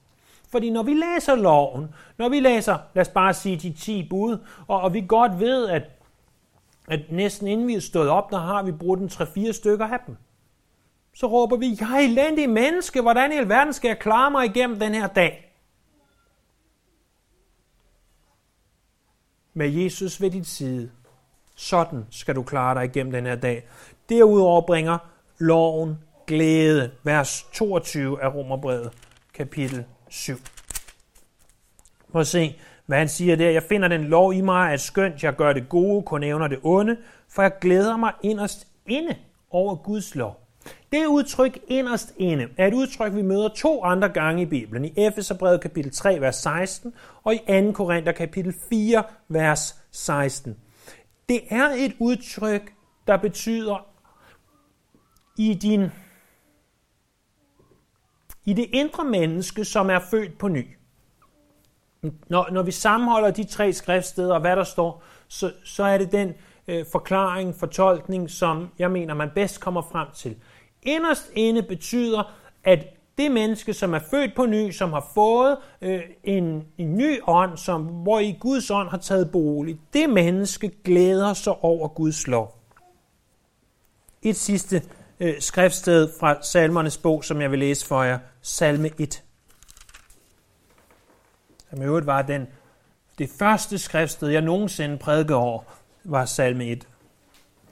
[0.48, 4.38] Fordi når vi læser loven, når vi læser, lad os bare sige de 10 bud,
[4.66, 5.83] og, og vi godt ved, at,
[6.88, 9.98] at næsten inden vi er stået op, der har vi brugt en 3-4 stykker af
[10.07, 10.16] dem
[11.14, 14.79] så råber vi, jeg er elendig menneske, hvordan i alverden skal jeg klare mig igennem
[14.79, 15.55] den her dag?
[19.55, 20.90] Med Jesus ved din side,
[21.57, 23.66] sådan skal du klare dig igennem den her dag.
[24.09, 24.98] Derudover bringer
[25.38, 28.92] loven glæde, vers 22 af Romerbrevet,
[29.35, 30.37] kapitel 7.
[32.12, 33.50] Prøv at se, hvad han siger der.
[33.50, 36.59] Jeg finder den lov i mig, at skønt jeg gør det gode, kun nævner det
[36.62, 36.96] onde,
[37.29, 39.16] for jeg glæder mig inderst inde
[39.50, 40.43] over Guds lov.
[40.94, 44.85] Det udtryk inderst inde er et udtryk, vi møder to andre gange i Bibelen.
[44.85, 47.72] I Efeserbrevet kapitel 3, vers 16 og i 2.
[47.72, 50.57] Korinther kapitel 4, vers 16.
[51.28, 52.72] Det er et udtryk
[53.07, 53.87] der betyder
[55.38, 55.90] i din
[58.44, 60.66] i det indre menneske, som er født på ny.
[62.02, 66.12] Når, når vi sammenholder de tre skriftsteder og hvad der står, så, så er det
[66.12, 66.33] den
[66.68, 70.37] øh, forklaring, fortolkning, som jeg mener, man bedst kommer frem til.
[70.85, 72.33] Inderst inde betyder,
[72.64, 72.79] at
[73.18, 77.57] det menneske, som er født på ny, som har fået øh, en, en ny ånd,
[77.57, 82.59] som, hvor i Guds ånd har taget bolig, det menneske glæder sig over Guds lov.
[84.23, 84.83] Et sidste
[85.20, 89.23] øh, skriftsted fra salmernes bog, som jeg vil læse for jer, salme 1.
[91.70, 92.47] Som i øvrigt var den,
[93.18, 95.62] det første skriftsted, jeg nogensinde prædikede over,
[96.05, 96.88] var salme 1.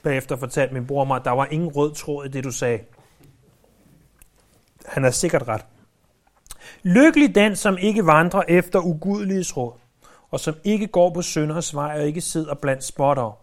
[0.03, 2.79] Bagefter fortalte min bror mig, at der var ingen rød tråd i det, du sagde.
[4.85, 5.65] Han er sikkert ret.
[6.83, 9.73] Lykkelig den, som ikke vandrer efter ugudeliges råd,
[10.31, 13.33] og som ikke går på sønders vej og ikke sidder blandt spottere,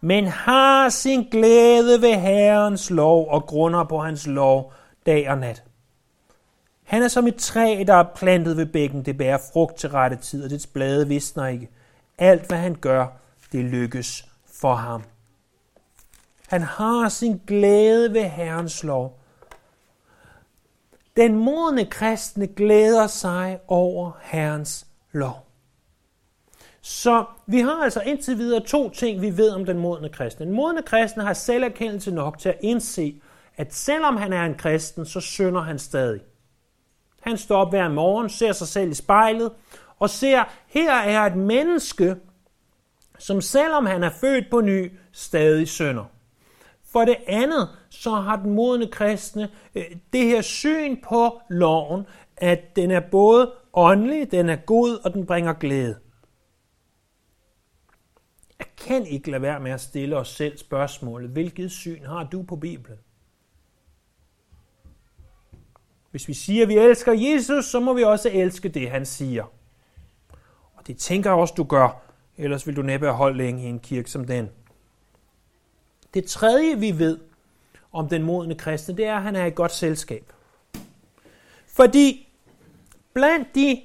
[0.00, 4.72] men har sin glæde ved Herrens lov og grunder på hans lov
[5.06, 5.62] dag og nat.
[6.84, 9.04] Han er som et træ, der er plantet ved bækken.
[9.04, 11.68] Det bærer frugt til rette tid, og dets blade visner ikke.
[12.18, 13.06] Alt, hvad han gør,
[13.52, 14.26] det lykkes
[14.60, 15.02] for ham.
[16.48, 19.21] Han har sin glæde ved Herrens lov.
[21.16, 25.46] Den modne kristne glæder sig over Herrens lov.
[26.80, 30.46] Så vi har altså indtil videre to ting, vi ved om den modne kristne.
[30.46, 33.20] Den modne kristne har selverkendelse nok til at indse,
[33.56, 36.20] at selvom han er en kristen, så synder han stadig.
[37.20, 39.52] Han står op hver morgen, ser sig selv i spejlet,
[39.98, 42.16] og ser, her er et menneske,
[43.18, 46.04] som selvom han er født på ny, stadig synder.
[46.92, 52.76] For det andet, så har den modne kristne øh, det her syn på loven, at
[52.76, 55.98] den er både åndelig, den er god, og den bringer glæde.
[58.58, 62.42] Jeg kan ikke lade være med at stille os selv spørgsmålet, hvilket syn har du
[62.42, 62.98] på Bibelen?
[66.10, 69.44] Hvis vi siger, at vi elsker Jesus, så må vi også elske det, han siger.
[70.74, 72.02] Og det tænker jeg også, du gør,
[72.36, 74.50] ellers vil du næppe have holdt længe i en kirke som den.
[76.14, 77.18] Det tredje, vi ved
[77.92, 80.32] om den modne kristne, det er, at han er i godt selskab.
[81.66, 82.28] Fordi
[83.14, 83.80] blandt de,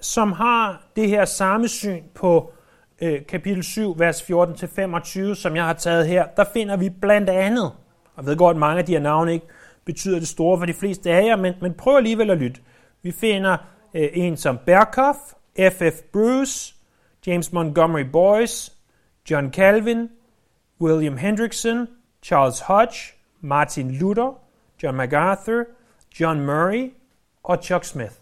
[0.00, 2.52] som har det her samme syn på
[3.02, 7.64] øh, kapitel 7, vers 14-25, som jeg har taget her, der finder vi blandt andet,
[8.14, 9.46] og jeg ved godt, at mange af de her navne ikke
[9.84, 12.60] betyder det store for de fleste af jer, men, men prøv alligevel at lytte.
[13.02, 13.56] Vi finder
[13.94, 15.18] øh, en som Berkoff,
[15.70, 16.02] F.F.
[16.12, 16.74] Bruce,
[17.26, 18.72] James Montgomery Boyce,
[19.30, 20.08] John Calvin,
[20.82, 21.88] William Hendrickson,
[22.22, 24.38] Charles Hodge, Martin Luther,
[24.82, 25.64] John MacArthur,
[26.20, 26.92] John Murray
[27.42, 28.12] og Chuck Smith.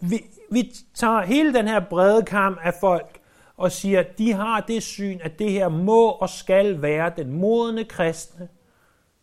[0.00, 3.20] Vi, vi tager hele den her brede kamp af folk
[3.56, 7.32] og siger, at de har det syn, at det her må og skal være den
[7.32, 8.48] modne kristne,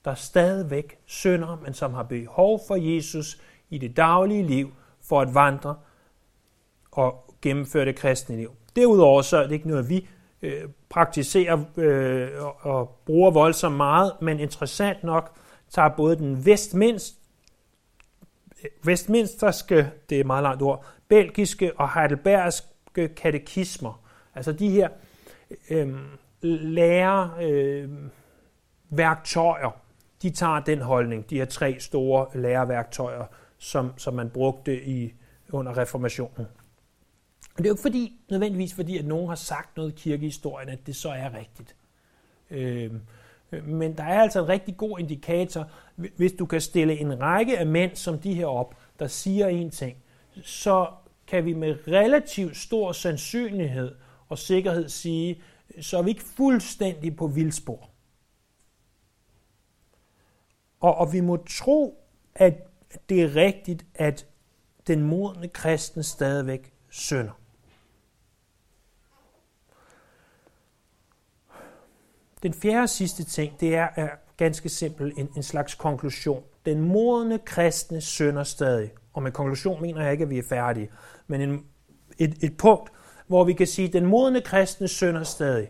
[0.05, 5.33] der stadigvæk synder, men som har behov for Jesus i det daglige liv for at
[5.33, 5.75] vandre
[6.91, 8.51] og gennemføre det kristne liv.
[8.75, 10.07] Derudover så er det ikke noget, vi
[10.41, 12.29] øh, praktiserer øh,
[12.61, 15.35] og bruger voldsomt meget, men interessant nok
[15.69, 17.15] tager både den vestminst,
[18.63, 24.01] øh, vestminsterske, det er et meget langt ord, belgiske og heidelbergske katekismer.
[24.35, 24.89] Altså de her
[25.69, 25.95] øh,
[26.41, 27.89] lærer øh,
[28.89, 29.81] værktøjer,
[30.21, 33.25] de tager den holdning, de her tre store læreværktøjer,
[33.57, 35.13] som, som man brugte i
[35.51, 36.47] under reformationen.
[37.53, 40.69] Og det er jo ikke fordi, nødvendigvis fordi, at nogen har sagt noget i kirkehistorien,
[40.69, 41.75] at det så er rigtigt.
[42.49, 42.91] Øh,
[43.51, 47.65] men der er altså en rigtig god indikator, hvis du kan stille en række af
[47.65, 49.97] mænd som de her op, der siger en ting,
[50.43, 50.87] så
[51.27, 53.95] kan vi med relativt stor sandsynlighed
[54.29, 55.41] og sikkerhed sige,
[55.81, 57.89] så er vi ikke fuldstændig på vildspor.
[60.79, 62.03] Og, og vi må tro,
[62.35, 62.53] at
[63.09, 64.25] det er rigtigt, at
[64.87, 67.40] den modne kristen stadigvæk synder.
[72.43, 76.43] Den fjerde og sidste ting, det er, er ganske simpelt en, en slags konklusion.
[76.65, 78.91] Den modne kristne synder stadig.
[79.13, 80.89] Og med konklusion mener jeg ikke, at vi er færdige,
[81.27, 81.65] men en,
[82.17, 82.91] et, et punkt,
[83.27, 85.69] hvor vi kan sige, at den modne kristne synder stadig.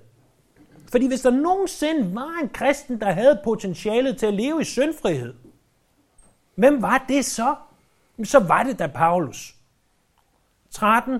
[0.92, 5.34] Fordi hvis der nogensinde var en kristen, der havde potentialet til at leve i syndfrihed,
[6.56, 7.56] hvem var det så?
[8.24, 9.56] Så var det da Paulus.
[10.72, 11.20] 13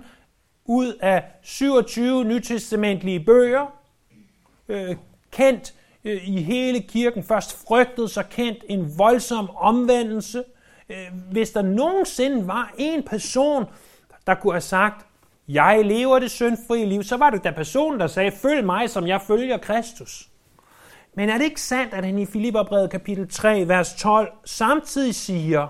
[0.66, 3.66] ud af 27 nytestamentlige bøger,
[4.68, 4.96] øh,
[5.32, 10.44] kendt øh, i hele kirken, først frygtet, så kendt en voldsom omvendelse.
[10.90, 13.66] Øh, hvis der nogensinde var en person,
[14.28, 15.06] der kunne have sagt,
[15.48, 19.08] jeg lever det syndfrie liv, så var det da personen, der sagde, følg mig, som
[19.08, 20.28] jeg følger Kristus.
[21.14, 25.68] Men er det ikke sandt, at han i Filipperbrevet kapitel 3, vers 12, samtidig siger,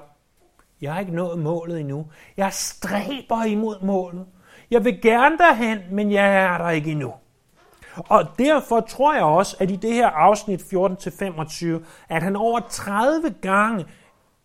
[0.81, 2.05] jeg har ikke nået målet endnu.
[2.37, 4.25] Jeg stræber imod målet.
[4.71, 7.13] Jeg vil gerne derhen, men jeg er der ikke endnu.
[7.95, 11.65] Og derfor tror jeg også, at i det her afsnit 14-25,
[12.09, 13.85] at han over 30 gange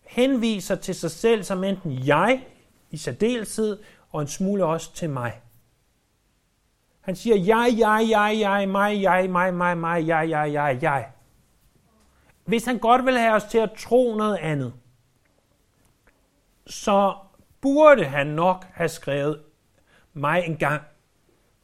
[0.07, 2.47] henviser til sig selv som enten jeg
[2.91, 3.79] i særdeleshed,
[4.11, 5.41] og en smule også til mig.
[7.01, 11.09] Han siger jeg, jeg, jeg, jeg, mig, jeg, mig, mig, mig, jeg, jeg, jeg, jeg.
[12.45, 14.73] Hvis han godt vil have os til at tro noget andet,
[16.67, 17.15] så
[17.61, 19.43] burde han nok have skrevet
[20.13, 20.83] mig en gang,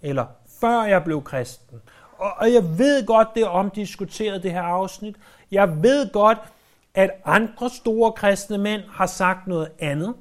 [0.01, 0.27] eller
[0.63, 1.83] før jeg blev kristen.
[2.19, 5.17] Og jeg ved godt, det er omdiskuteret, det her afsnit.
[5.51, 6.39] Jeg ved godt,
[6.95, 10.15] at andre store kristne mænd har sagt noget andet.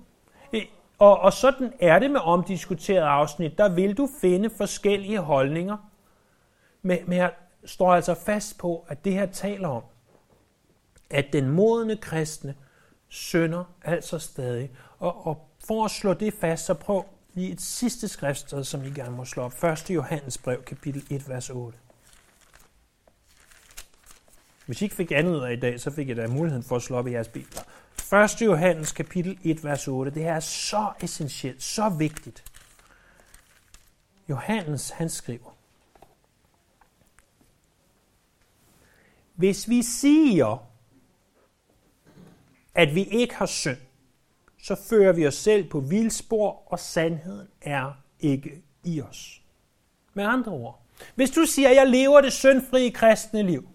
[0.53, 0.61] E,
[0.99, 3.57] og, og sådan er det med omdiskuteret afsnit.
[3.57, 5.77] Der vil du finde forskellige holdninger.
[6.81, 7.31] Men, men jeg
[7.65, 9.83] står altså fast på, at det her taler om,
[11.09, 12.55] at den modne kristne
[13.09, 14.71] sønder altså stadig.
[14.99, 18.89] Og, og for at slå det fast, så prøv lige et sidste skriftsted, som I
[18.89, 19.63] gerne må slå op.
[19.63, 19.89] 1.
[19.89, 21.77] Johannes brev, kapitel 1, vers 8.
[24.65, 26.75] Hvis I ikke fik andet ud af i dag, så fik jeg da muligheden for
[26.75, 27.61] at slå op i jeres bibler.
[28.13, 28.41] 1.
[28.41, 30.11] Johannes kapitel 1, vers 8.
[30.11, 32.43] Det her er så essentielt, så vigtigt.
[34.29, 35.55] Johannes, han skriver,
[39.35, 40.67] Hvis vi siger,
[42.75, 43.77] at vi ikke har synd,
[44.61, 49.41] så fører vi os selv på vildspor, og sandheden er ikke i os.
[50.13, 50.81] Med andre ord,
[51.15, 53.69] hvis du siger, at jeg lever det syndfrie kristne liv,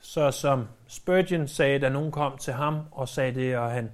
[0.00, 3.90] så som Spurgeon sagde, da nogen kom til ham og sagde det, og han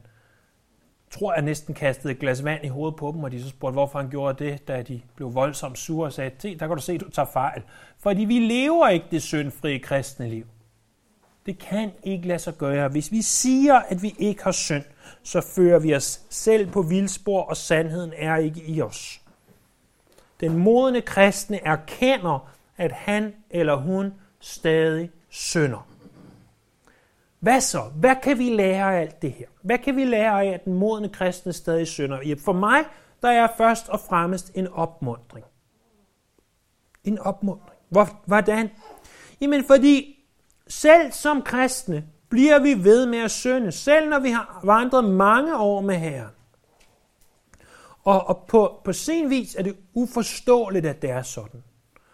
[1.10, 3.72] tror, jeg næsten kastede et glas vand i hovedet på dem, og de så spurgte,
[3.72, 6.98] hvorfor han gjorde det, da de blev voldsomt sure og sagde, der kan du se,
[6.98, 7.62] du tager fejl.
[7.98, 10.46] Fordi vi lever ikke det syndfrie kristne liv.
[11.48, 12.88] Det kan ikke lade sig gøre.
[12.88, 14.84] Hvis vi siger, at vi ikke har synd,
[15.22, 19.20] så fører vi os selv på vildspor, og sandheden er ikke i os.
[20.40, 25.88] Den modne kristne erkender, at han eller hun stadig synder.
[27.40, 27.82] Hvad så?
[27.94, 29.46] Hvad kan vi lære af alt det her?
[29.62, 32.36] Hvad kan vi lære af, at den modne kristne stadig synder?
[32.44, 32.84] For mig,
[33.22, 35.46] der er først og fremmest en opmundring.
[37.04, 37.78] En opmundring.
[38.26, 38.70] Hvordan?
[39.40, 40.17] Jamen fordi
[40.68, 45.58] selv som kristne bliver vi ved med at synde, selv når vi har vandret mange
[45.58, 46.30] år med Herren.
[48.04, 51.62] Og, og på, på sin vis er det uforståeligt, at det er sådan.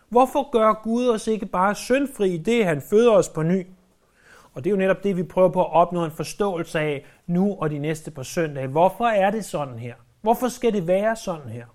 [0.08, 3.66] Hvorfor gør Gud os ikke bare syndfri i det, han føder os på ny?
[4.54, 7.56] Og det er jo netop det, vi prøver på at opnå en forståelse af nu
[7.60, 8.66] og de næste par søndage.
[8.66, 9.94] Hvorfor er det sådan her?
[10.20, 11.66] Hvorfor skal det være sådan her?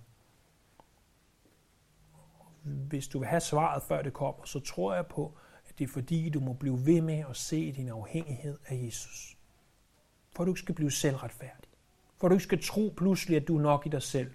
[2.63, 5.37] Hvis du vil have svaret, før det kommer, så tror jeg på,
[5.79, 9.37] det er fordi, du må blive ved med at se din afhængighed af Jesus.
[10.35, 11.69] For du ikke skal blive selvretfærdig.
[12.17, 14.31] For du ikke skal tro pludselig, at du er nok i dig selv.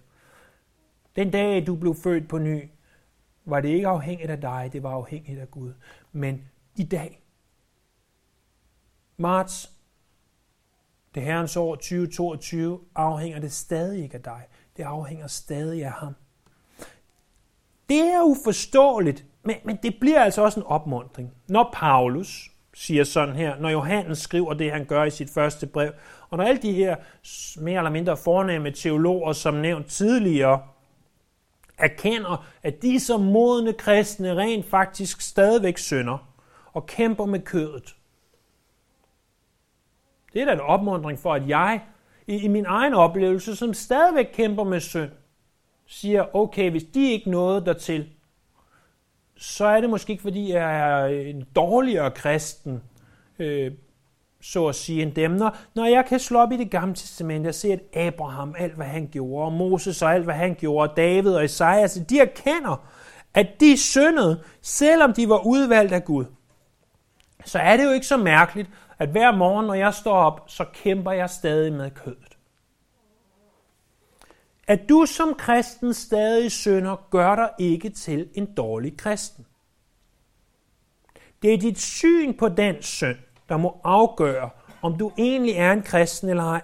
[1.16, 2.68] Den dag, du blev født på ny,
[3.44, 5.72] var det ikke afhængigt af dig, det var afhængigt af Gud.
[6.12, 7.22] Men i dag,
[9.16, 9.72] marts,
[11.14, 14.46] det herrens år 2022, afhænger det stadig ikke af dig.
[14.76, 16.14] Det afhænger stadig af ham.
[17.88, 21.32] Det er uforståeligt, men, men det bliver altså også en opmundring.
[21.48, 25.92] Når Paulus siger sådan her, når Johannes skriver det, han gør i sit første brev,
[26.30, 26.96] og når alle de her
[27.60, 30.62] mere eller mindre fornemme teologer, som nævnt tidligere,
[31.78, 36.28] erkender, at de som modne kristne rent faktisk stadigvæk synder
[36.72, 37.96] og kæmper med kødet.
[40.32, 41.80] Det er da en opmundring for, at jeg
[42.26, 45.10] i, i min egen oplevelse, som stadigvæk kæmper med synd,
[45.86, 48.13] siger, okay, hvis de ikke nåede dertil,
[49.36, 52.82] så er det måske ikke, fordi jeg er en dårligere kristen,
[53.38, 53.72] øh,
[54.42, 55.30] så at sige, end dem.
[55.30, 58.74] Når, når jeg kan slå op i det gamle testament og se, at Abraham, alt
[58.74, 62.20] hvad han gjorde, og Moses og alt hvad han gjorde, og David og Isaias, de
[62.20, 62.86] erkender,
[63.34, 66.24] at de syndede, selvom de var udvalgt af Gud.
[67.44, 70.64] Så er det jo ikke så mærkeligt, at hver morgen, når jeg står op, så
[70.74, 72.33] kæmper jeg stadig med kødet.
[74.66, 79.46] At du som kristen stadig synder, gør dig ikke til en dårlig kristen.
[81.42, 83.16] Det er dit syn på den synd,
[83.48, 84.50] der må afgøre,
[84.82, 86.62] om du egentlig er en kristen eller ej.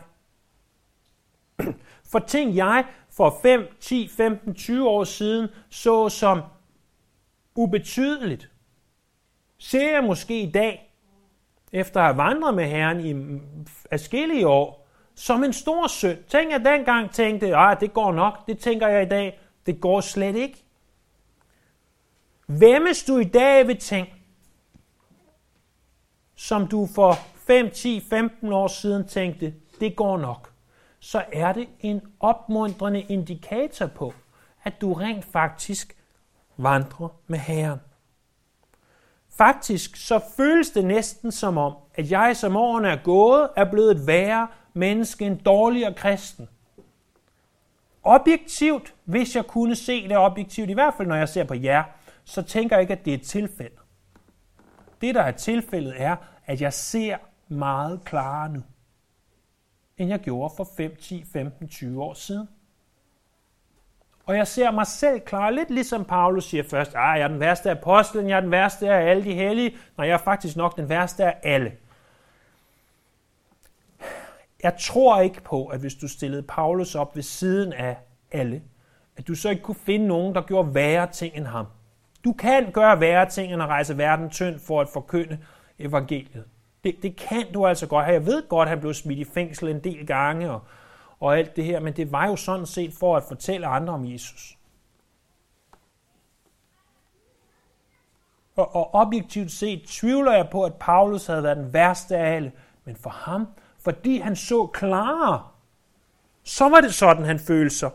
[2.05, 6.42] For ting jeg for 5, 10, 15, 20 år siden så som
[7.55, 8.51] ubetydeligt,
[9.59, 10.94] ser jeg måske i dag,
[11.72, 13.40] efter at have vandret med Herren i
[13.90, 14.80] forskellige år,
[15.15, 16.19] som en stor synd.
[16.29, 18.47] Tænk, at dengang tænkte, at det går nok.
[18.47, 19.41] Det tænker jeg i dag.
[19.67, 20.65] Det går slet ikke.
[22.47, 24.09] Væmmes du i dag ved ting,
[26.37, 30.53] som du for 5, 10, 15 år siden tænkte, det går nok,
[30.99, 34.15] så er det en opmuntrende indikator på,
[34.65, 35.97] at du rent faktisk
[36.57, 37.79] vandrer med Herren.
[39.29, 43.91] Faktisk så føles det næsten som om, at jeg som årene er gået, er blevet
[43.91, 46.49] et værre menneske, en dårligere kristen.
[48.03, 51.83] Objektivt, hvis jeg kunne se det objektivt, i hvert fald når jeg ser på jer,
[52.25, 53.77] så tænker jeg ikke, at det er et tilfælde.
[55.01, 56.16] Det, der er tilfældet, er,
[56.47, 57.16] at jeg ser
[57.49, 58.62] meget klarere nu,
[59.99, 62.49] end jeg gjorde for 5, 10, 15, 20 år siden.
[64.27, 67.29] Og jeg ser mig selv klare, lidt ligesom Paulus siger først, at ah, jeg er
[67.29, 70.18] den værste af apostlen, jeg er den værste af alle de hellige, når jeg er
[70.18, 71.73] faktisk nok den værste af alle.
[74.63, 77.97] Jeg tror ikke på, at hvis du stillede Paulus op ved siden af
[78.33, 78.63] alle,
[79.17, 81.67] at du så ikke kunne finde nogen, der gjorde værre ting end ham.
[82.25, 85.39] Du kan gøre værre ting end at rejse verden tynd for at forkynde
[85.79, 86.45] evangeliet.
[86.85, 88.09] Det, det kan du altså godt.
[88.09, 90.61] Jeg ved godt, at han blev smidt i fængsel en del gange og,
[91.21, 94.13] og alt det her, men det var jo sådan set for at fortælle andre om
[94.13, 94.59] Jesus.
[98.57, 102.53] Og, og objektivt set tvivler jeg på, at Paulus havde været den værste af alle,
[102.85, 103.47] men for ham,
[103.95, 105.49] fordi han så klarere,
[106.43, 107.91] så var det sådan, han følte sig.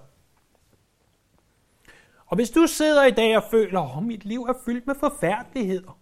[2.26, 4.96] Og hvis du sidder i dag og føler, at oh, mit liv er fyldt med
[4.96, 6.00] forfærdeligheder,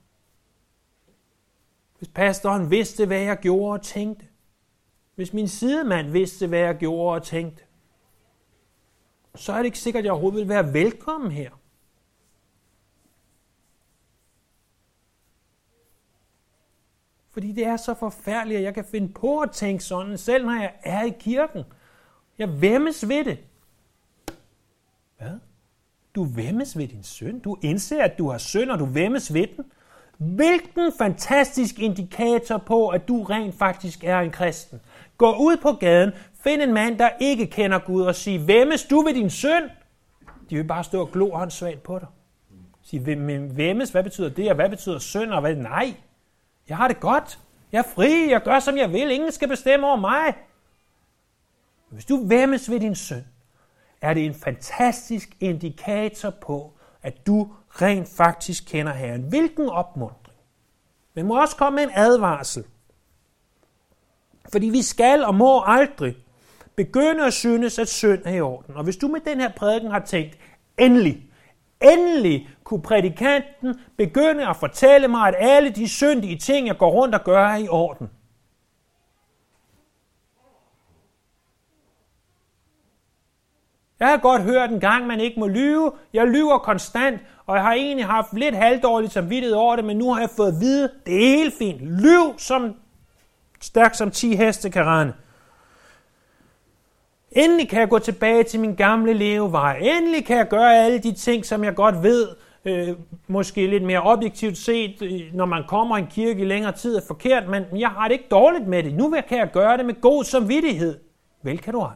[1.98, 4.26] hvis pastoren vidste, hvad jeg gjorde og tænkte,
[5.16, 7.64] hvis min sidemand vidste, hvad jeg gjorde og tænkte,
[9.36, 11.52] så er det ikke sikkert, at jeg overhovedet vil være velkommen her.
[17.34, 20.54] Fordi det er så forfærdeligt, at jeg kan finde på at tænke sådan, selv når
[20.54, 21.64] jeg er i kirken.
[22.38, 23.38] Jeg vemmes ved det.
[25.18, 25.40] Hvad?
[26.16, 27.40] Du vemmes ved din søn.
[27.40, 29.66] Du indser, at du har synd, og du vemmes ved den.
[30.18, 34.82] Hvilken fantastisk indikator på, at du rent faktisk er en kristen.
[35.18, 36.12] Gå ud på gaden,
[36.44, 39.64] find en mand, der ikke kender Gud, og sig, vemmes du ved din søn?
[40.50, 42.08] De vil bare stå og glo åndssvagt på dig.
[42.82, 45.56] Sig, væmmes, vemmes, hvad betyder det, og hvad betyder synd, og hvad?
[45.56, 45.94] Nej,
[46.70, 47.40] jeg har det godt.
[47.72, 50.34] Jeg er fri, jeg gør som jeg vil, ingen skal bestemme over mig.
[51.90, 53.26] Hvis du væmmes ved din søn,
[54.02, 59.22] er det en fantastisk indikator på, at du rent faktisk kender Herren.
[59.22, 60.40] Hvilken opmuntring.
[61.14, 62.64] Men må også komme med en advarsel.
[64.52, 66.16] Fordi vi skal og må aldrig
[66.76, 68.76] begynde at synes, at synd er i orden.
[68.76, 70.38] Og hvis du med den her prædiken har tænkt,
[70.78, 71.32] endelig,
[71.84, 77.16] endelig kunne prædikanten begynde at fortælle mig, at alle de syndige ting, jeg går rundt
[77.16, 78.10] og gør, er i orden–
[84.04, 85.92] Jeg har godt hørt en gang, man ikke må lyve.
[86.14, 90.14] Jeg lyver konstant, og jeg har egentlig haft lidt halvdårligt samvittighed over det, men nu
[90.14, 91.82] har jeg fået at vide, det er helt fint.
[91.82, 92.76] Lyv som
[93.62, 95.14] stærk som 10 heste kan rende.
[97.36, 99.78] Endelig kan jeg gå tilbage til min gamle levevej.
[99.78, 102.28] Endelig kan jeg gøre alle de ting, som jeg godt ved,
[102.66, 102.90] øh,
[103.28, 106.96] måske lidt mere objektivt set, øh, når man kommer i en kirke i længere tid,
[106.96, 108.94] er forkert, men jeg har det ikke dårligt med det.
[108.94, 111.00] Nu kan jeg gøre det med god samvittighed.
[111.44, 111.96] Vel kan du have.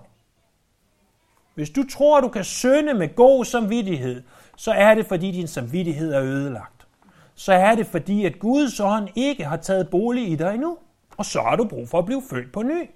[1.55, 4.23] Hvis du tror, du kan sønde med god samvittighed,
[4.57, 6.87] så er det, fordi din samvittighed er ødelagt.
[7.35, 10.77] Så er det, fordi at Guds ånd ikke har taget bolig i dig endnu.
[11.17, 12.89] Og så har du brug for at blive født på ny.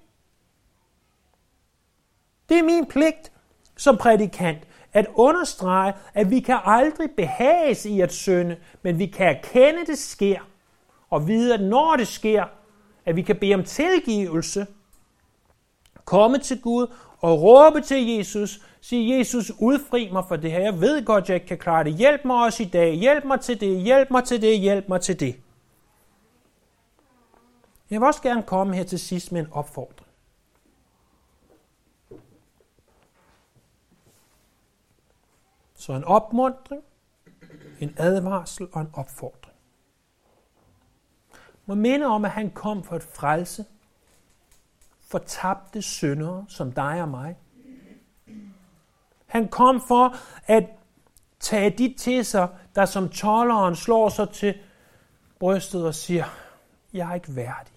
[2.52, 3.32] Det er min pligt
[3.76, 4.58] som prædikant
[4.92, 9.86] at understrege, at vi kan aldrig behages i at synde, men vi kan erkende, at
[9.86, 10.40] det sker,
[11.10, 12.44] og vide, at når det sker,
[13.04, 14.66] at vi kan bede om tilgivelse,
[16.04, 16.86] komme til Gud
[17.20, 20.60] og råbe til Jesus, sige, Jesus, udfri mig for det her.
[20.60, 21.94] Jeg ved godt, jeg ikke kan klare det.
[21.94, 22.94] Hjælp mig også i dag.
[22.94, 23.80] Hjælp mig til det.
[23.80, 24.60] Hjælp mig til det.
[24.60, 25.36] Hjælp mig til det.
[27.90, 30.11] Jeg vil også gerne komme her til sidst med en opfordring.
[35.82, 36.82] Så en opmundring,
[37.80, 39.56] en advarsel og en opfordring.
[41.66, 43.64] Må minde om, at han kom for at frelse
[45.00, 47.36] fortabte syndere som dig og mig.
[49.26, 50.16] Han kom for
[50.46, 50.66] at
[51.40, 54.54] tage de til sig, der som tolleren slår sig til
[55.38, 56.24] brystet og siger,
[56.92, 57.74] jeg er ikke værdig.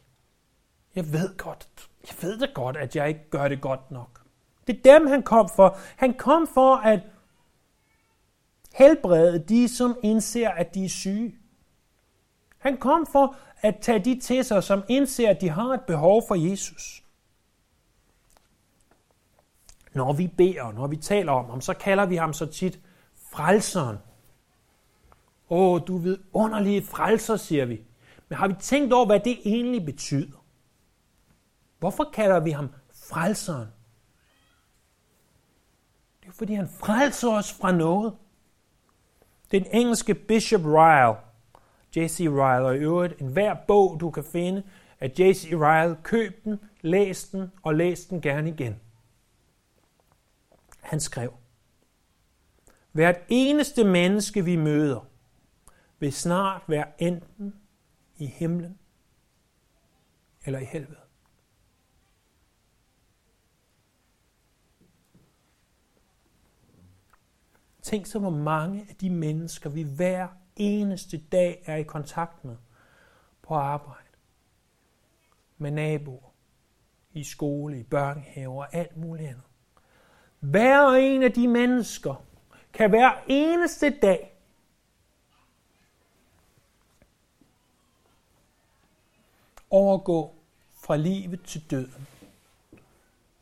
[0.96, 1.68] Jeg ved godt,
[2.08, 4.22] jeg ved det godt, at jeg ikke gør det godt nok.
[4.68, 5.78] Det er dem, han kom for.
[5.96, 7.02] Han kom for at
[8.78, 11.36] helbrede de, som indser, at de er syge.
[12.58, 16.24] Han kom for at tage de til sig, som indser, at de har et behov
[16.28, 17.06] for Jesus
[19.96, 22.80] når vi beder, når vi taler om ham, så kalder vi ham så tit
[23.16, 23.98] frelseren.
[25.50, 27.82] Åh, du ved underlige frelser, siger vi.
[28.30, 30.46] Men har vi tænkt over, hvad det egentlig betyder?
[31.80, 33.68] Hvorfor kalder vi ham frelseren?
[36.22, 38.14] Det er fordi, han frelser os fra noget.
[39.52, 41.18] Den engelske Bishop Ryle,
[41.96, 42.20] J.C.
[42.20, 44.64] Ryle, og i øvrigt enhver bog, du kan finde
[45.00, 45.54] af J.C.
[45.54, 48.80] Ryle, køb den, læs den og læs den gerne igen.
[50.80, 51.34] Han skrev,
[52.92, 55.08] Hvert eneste menneske, vi møder,
[56.00, 57.56] vil snart være enten
[58.18, 58.80] i himlen
[60.46, 61.05] eller i helvede.
[67.86, 72.56] Tænk så, hvor mange af de mennesker, vi hver eneste dag er i kontakt med
[73.42, 74.10] på arbejde,
[75.58, 76.30] med naboer,
[77.14, 79.44] i skole, i børnehaver og alt muligt andet.
[80.40, 82.26] Hver en af de mennesker
[82.74, 84.38] kan hver eneste dag
[89.70, 90.36] overgå
[90.74, 92.08] fra livet til døden.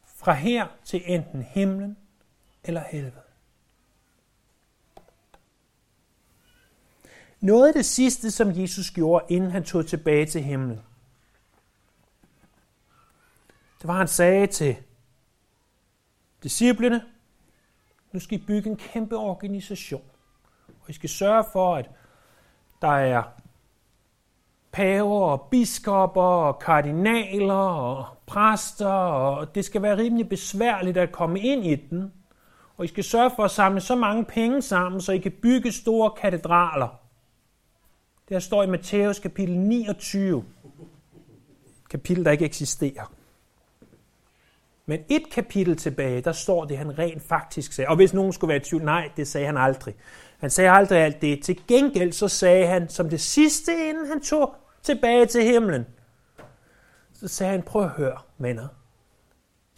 [0.06, 1.98] Fra her til enten himlen
[2.64, 3.33] eller helvede.
[7.44, 10.82] Noget af det sidste, som Jesus gjorde, inden han tog tilbage til himlen,
[13.82, 14.76] det var, at han sagde til
[16.44, 17.04] disciplene,
[18.12, 20.02] nu skal I bygge en kæmpe organisation.
[20.68, 21.90] Og I skal sørge for, at
[22.82, 23.24] der er
[24.72, 31.40] paver og biskopper og kardinaler og præster, og det skal være rimelig besværligt at komme
[31.40, 32.14] ind i den.
[32.78, 35.72] Og I skal sørge for at samle så mange penge sammen, så I kan bygge
[35.72, 37.03] store katedraler.
[38.34, 40.46] Der står i Matthæus kapitel 29.
[41.90, 43.14] Kapitel, der ikke eksisterer.
[44.86, 47.90] Men et kapitel tilbage, der står det, han rent faktisk sagde.
[47.90, 49.96] Og hvis nogen skulle være i tvivl, nej, det sagde han aldrig.
[50.38, 51.44] Han sagde aldrig alt det.
[51.44, 55.86] Til gengæld så sagde han, som det sidste, inden han tog tilbage til himlen,
[57.14, 58.68] så sagde han, prøv at høre, venner.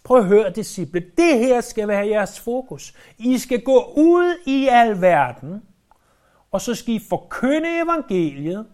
[0.03, 1.05] Prøv at høre, disciple.
[1.17, 2.93] Det her skal være jeres fokus.
[3.17, 5.61] I skal gå ud i al verden,
[6.55, 8.67] og så skal I forkynde evangeliet,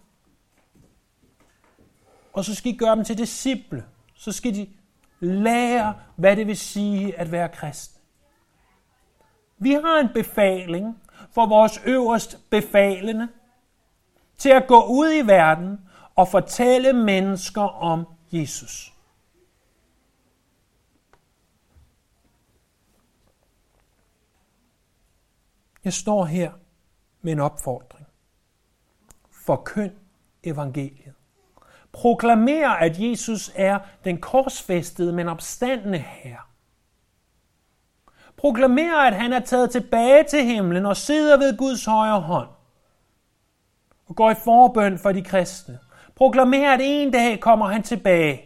[2.34, 3.86] og så skal I gøre dem til disciple.
[4.16, 4.70] Så skal de
[5.20, 8.02] lære, hvad det vil sige at være kristen.
[9.58, 11.02] Vi har en befaling
[11.32, 13.28] for vores øverst befalende
[14.38, 15.80] til at gå ud i verden
[16.16, 18.94] og fortælle mennesker om Jesus.
[25.84, 26.52] Jeg står her
[27.22, 28.08] med en opfordring.
[29.32, 29.94] Forkynd
[30.44, 31.14] evangeliet.
[31.92, 36.42] Proklamer, at Jesus er den korsfæstede, men opstandende Herre.
[38.38, 42.50] Proklamer, at han er taget tilbage til himlen og sidder ved Guds højre hånd
[44.06, 45.80] og går i forbøn for de kristne.
[46.16, 48.42] Proklamer, at en dag kommer han tilbage.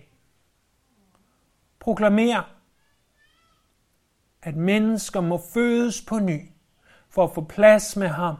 [1.79, 2.41] Proklamer,
[4.41, 6.49] at mennesker må fødes på ny
[7.09, 8.35] for at få plads med ham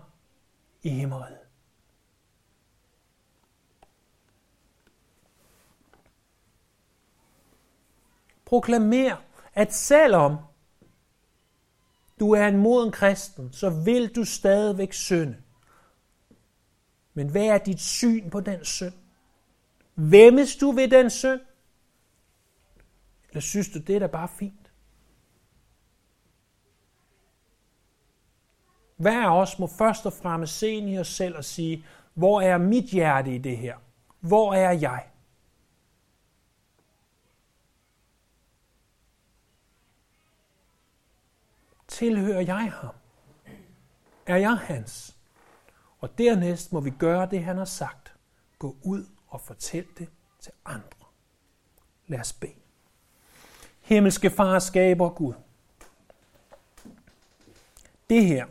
[0.86, 1.39] i himmeriget.
[8.45, 9.15] Proklamer,
[9.53, 10.38] at selvom
[12.19, 15.38] du er en moden kristen, så vil du stadigvæk synde.
[17.13, 18.93] Men hvad er dit syn på den synd?
[19.95, 21.41] Vemmes du ved den synd?
[23.29, 24.64] Eller synes du, det er da bare fint?
[28.95, 32.41] Hver af os må først og fremmest se ind i os selv og sige, hvor
[32.41, 33.77] er mit hjerte i det her?
[34.19, 35.05] Hvor er jeg?
[41.87, 42.95] Tilhører jeg ham?
[44.25, 45.17] Er jeg hans?
[45.99, 48.13] Og dernæst må vi gøre det, han har sagt.
[48.59, 51.05] Gå ud og fortæl det til andre.
[52.07, 52.53] Lad os bede.
[53.81, 55.33] Himmelske far skaber Gud.
[58.09, 58.45] Det her,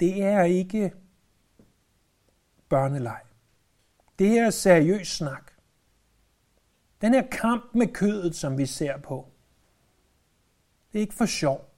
[0.00, 0.92] det er ikke
[2.68, 3.20] børneleg.
[4.18, 5.52] Det her er seriøs snak.
[7.00, 9.28] Den her kamp med kødet, som vi ser på,
[10.92, 11.70] det er ikke for sjov.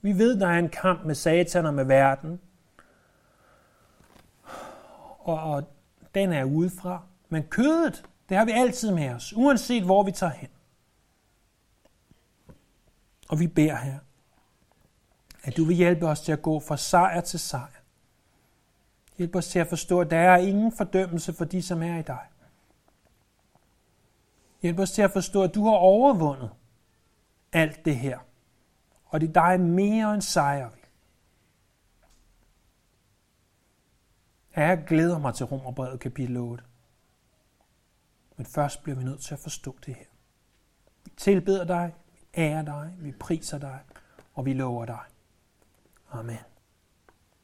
[0.00, 2.40] Vi ved, der er en kamp med satan og med verden.
[5.18, 5.64] Og, og
[6.14, 7.02] den er udefra.
[7.28, 10.48] Men kødet, det har vi altid med os, uanset hvor vi tager hen.
[13.28, 13.98] Og vi beder her,
[15.44, 17.80] at du vil hjælpe os til at gå fra sejr til sejr.
[19.18, 22.02] Hjælp os til at forstå, at der er ingen fordømmelse for de, som er i
[22.02, 22.26] dig.
[24.62, 26.50] Hjælp os til at forstå, at du har overvundet
[27.52, 28.18] alt det her.
[29.04, 30.80] Og det er dig mere end sejr vi.
[34.56, 36.64] Jeg glæder mig til Romerbrevet kapitel 8.
[38.36, 40.06] Men først bliver vi nødt til at forstå det her.
[41.04, 43.78] Vi tilbeder dig, vi ærer dig, vi priser dig,
[44.34, 45.13] og vi lover dig.
[46.14, 46.53] Amen.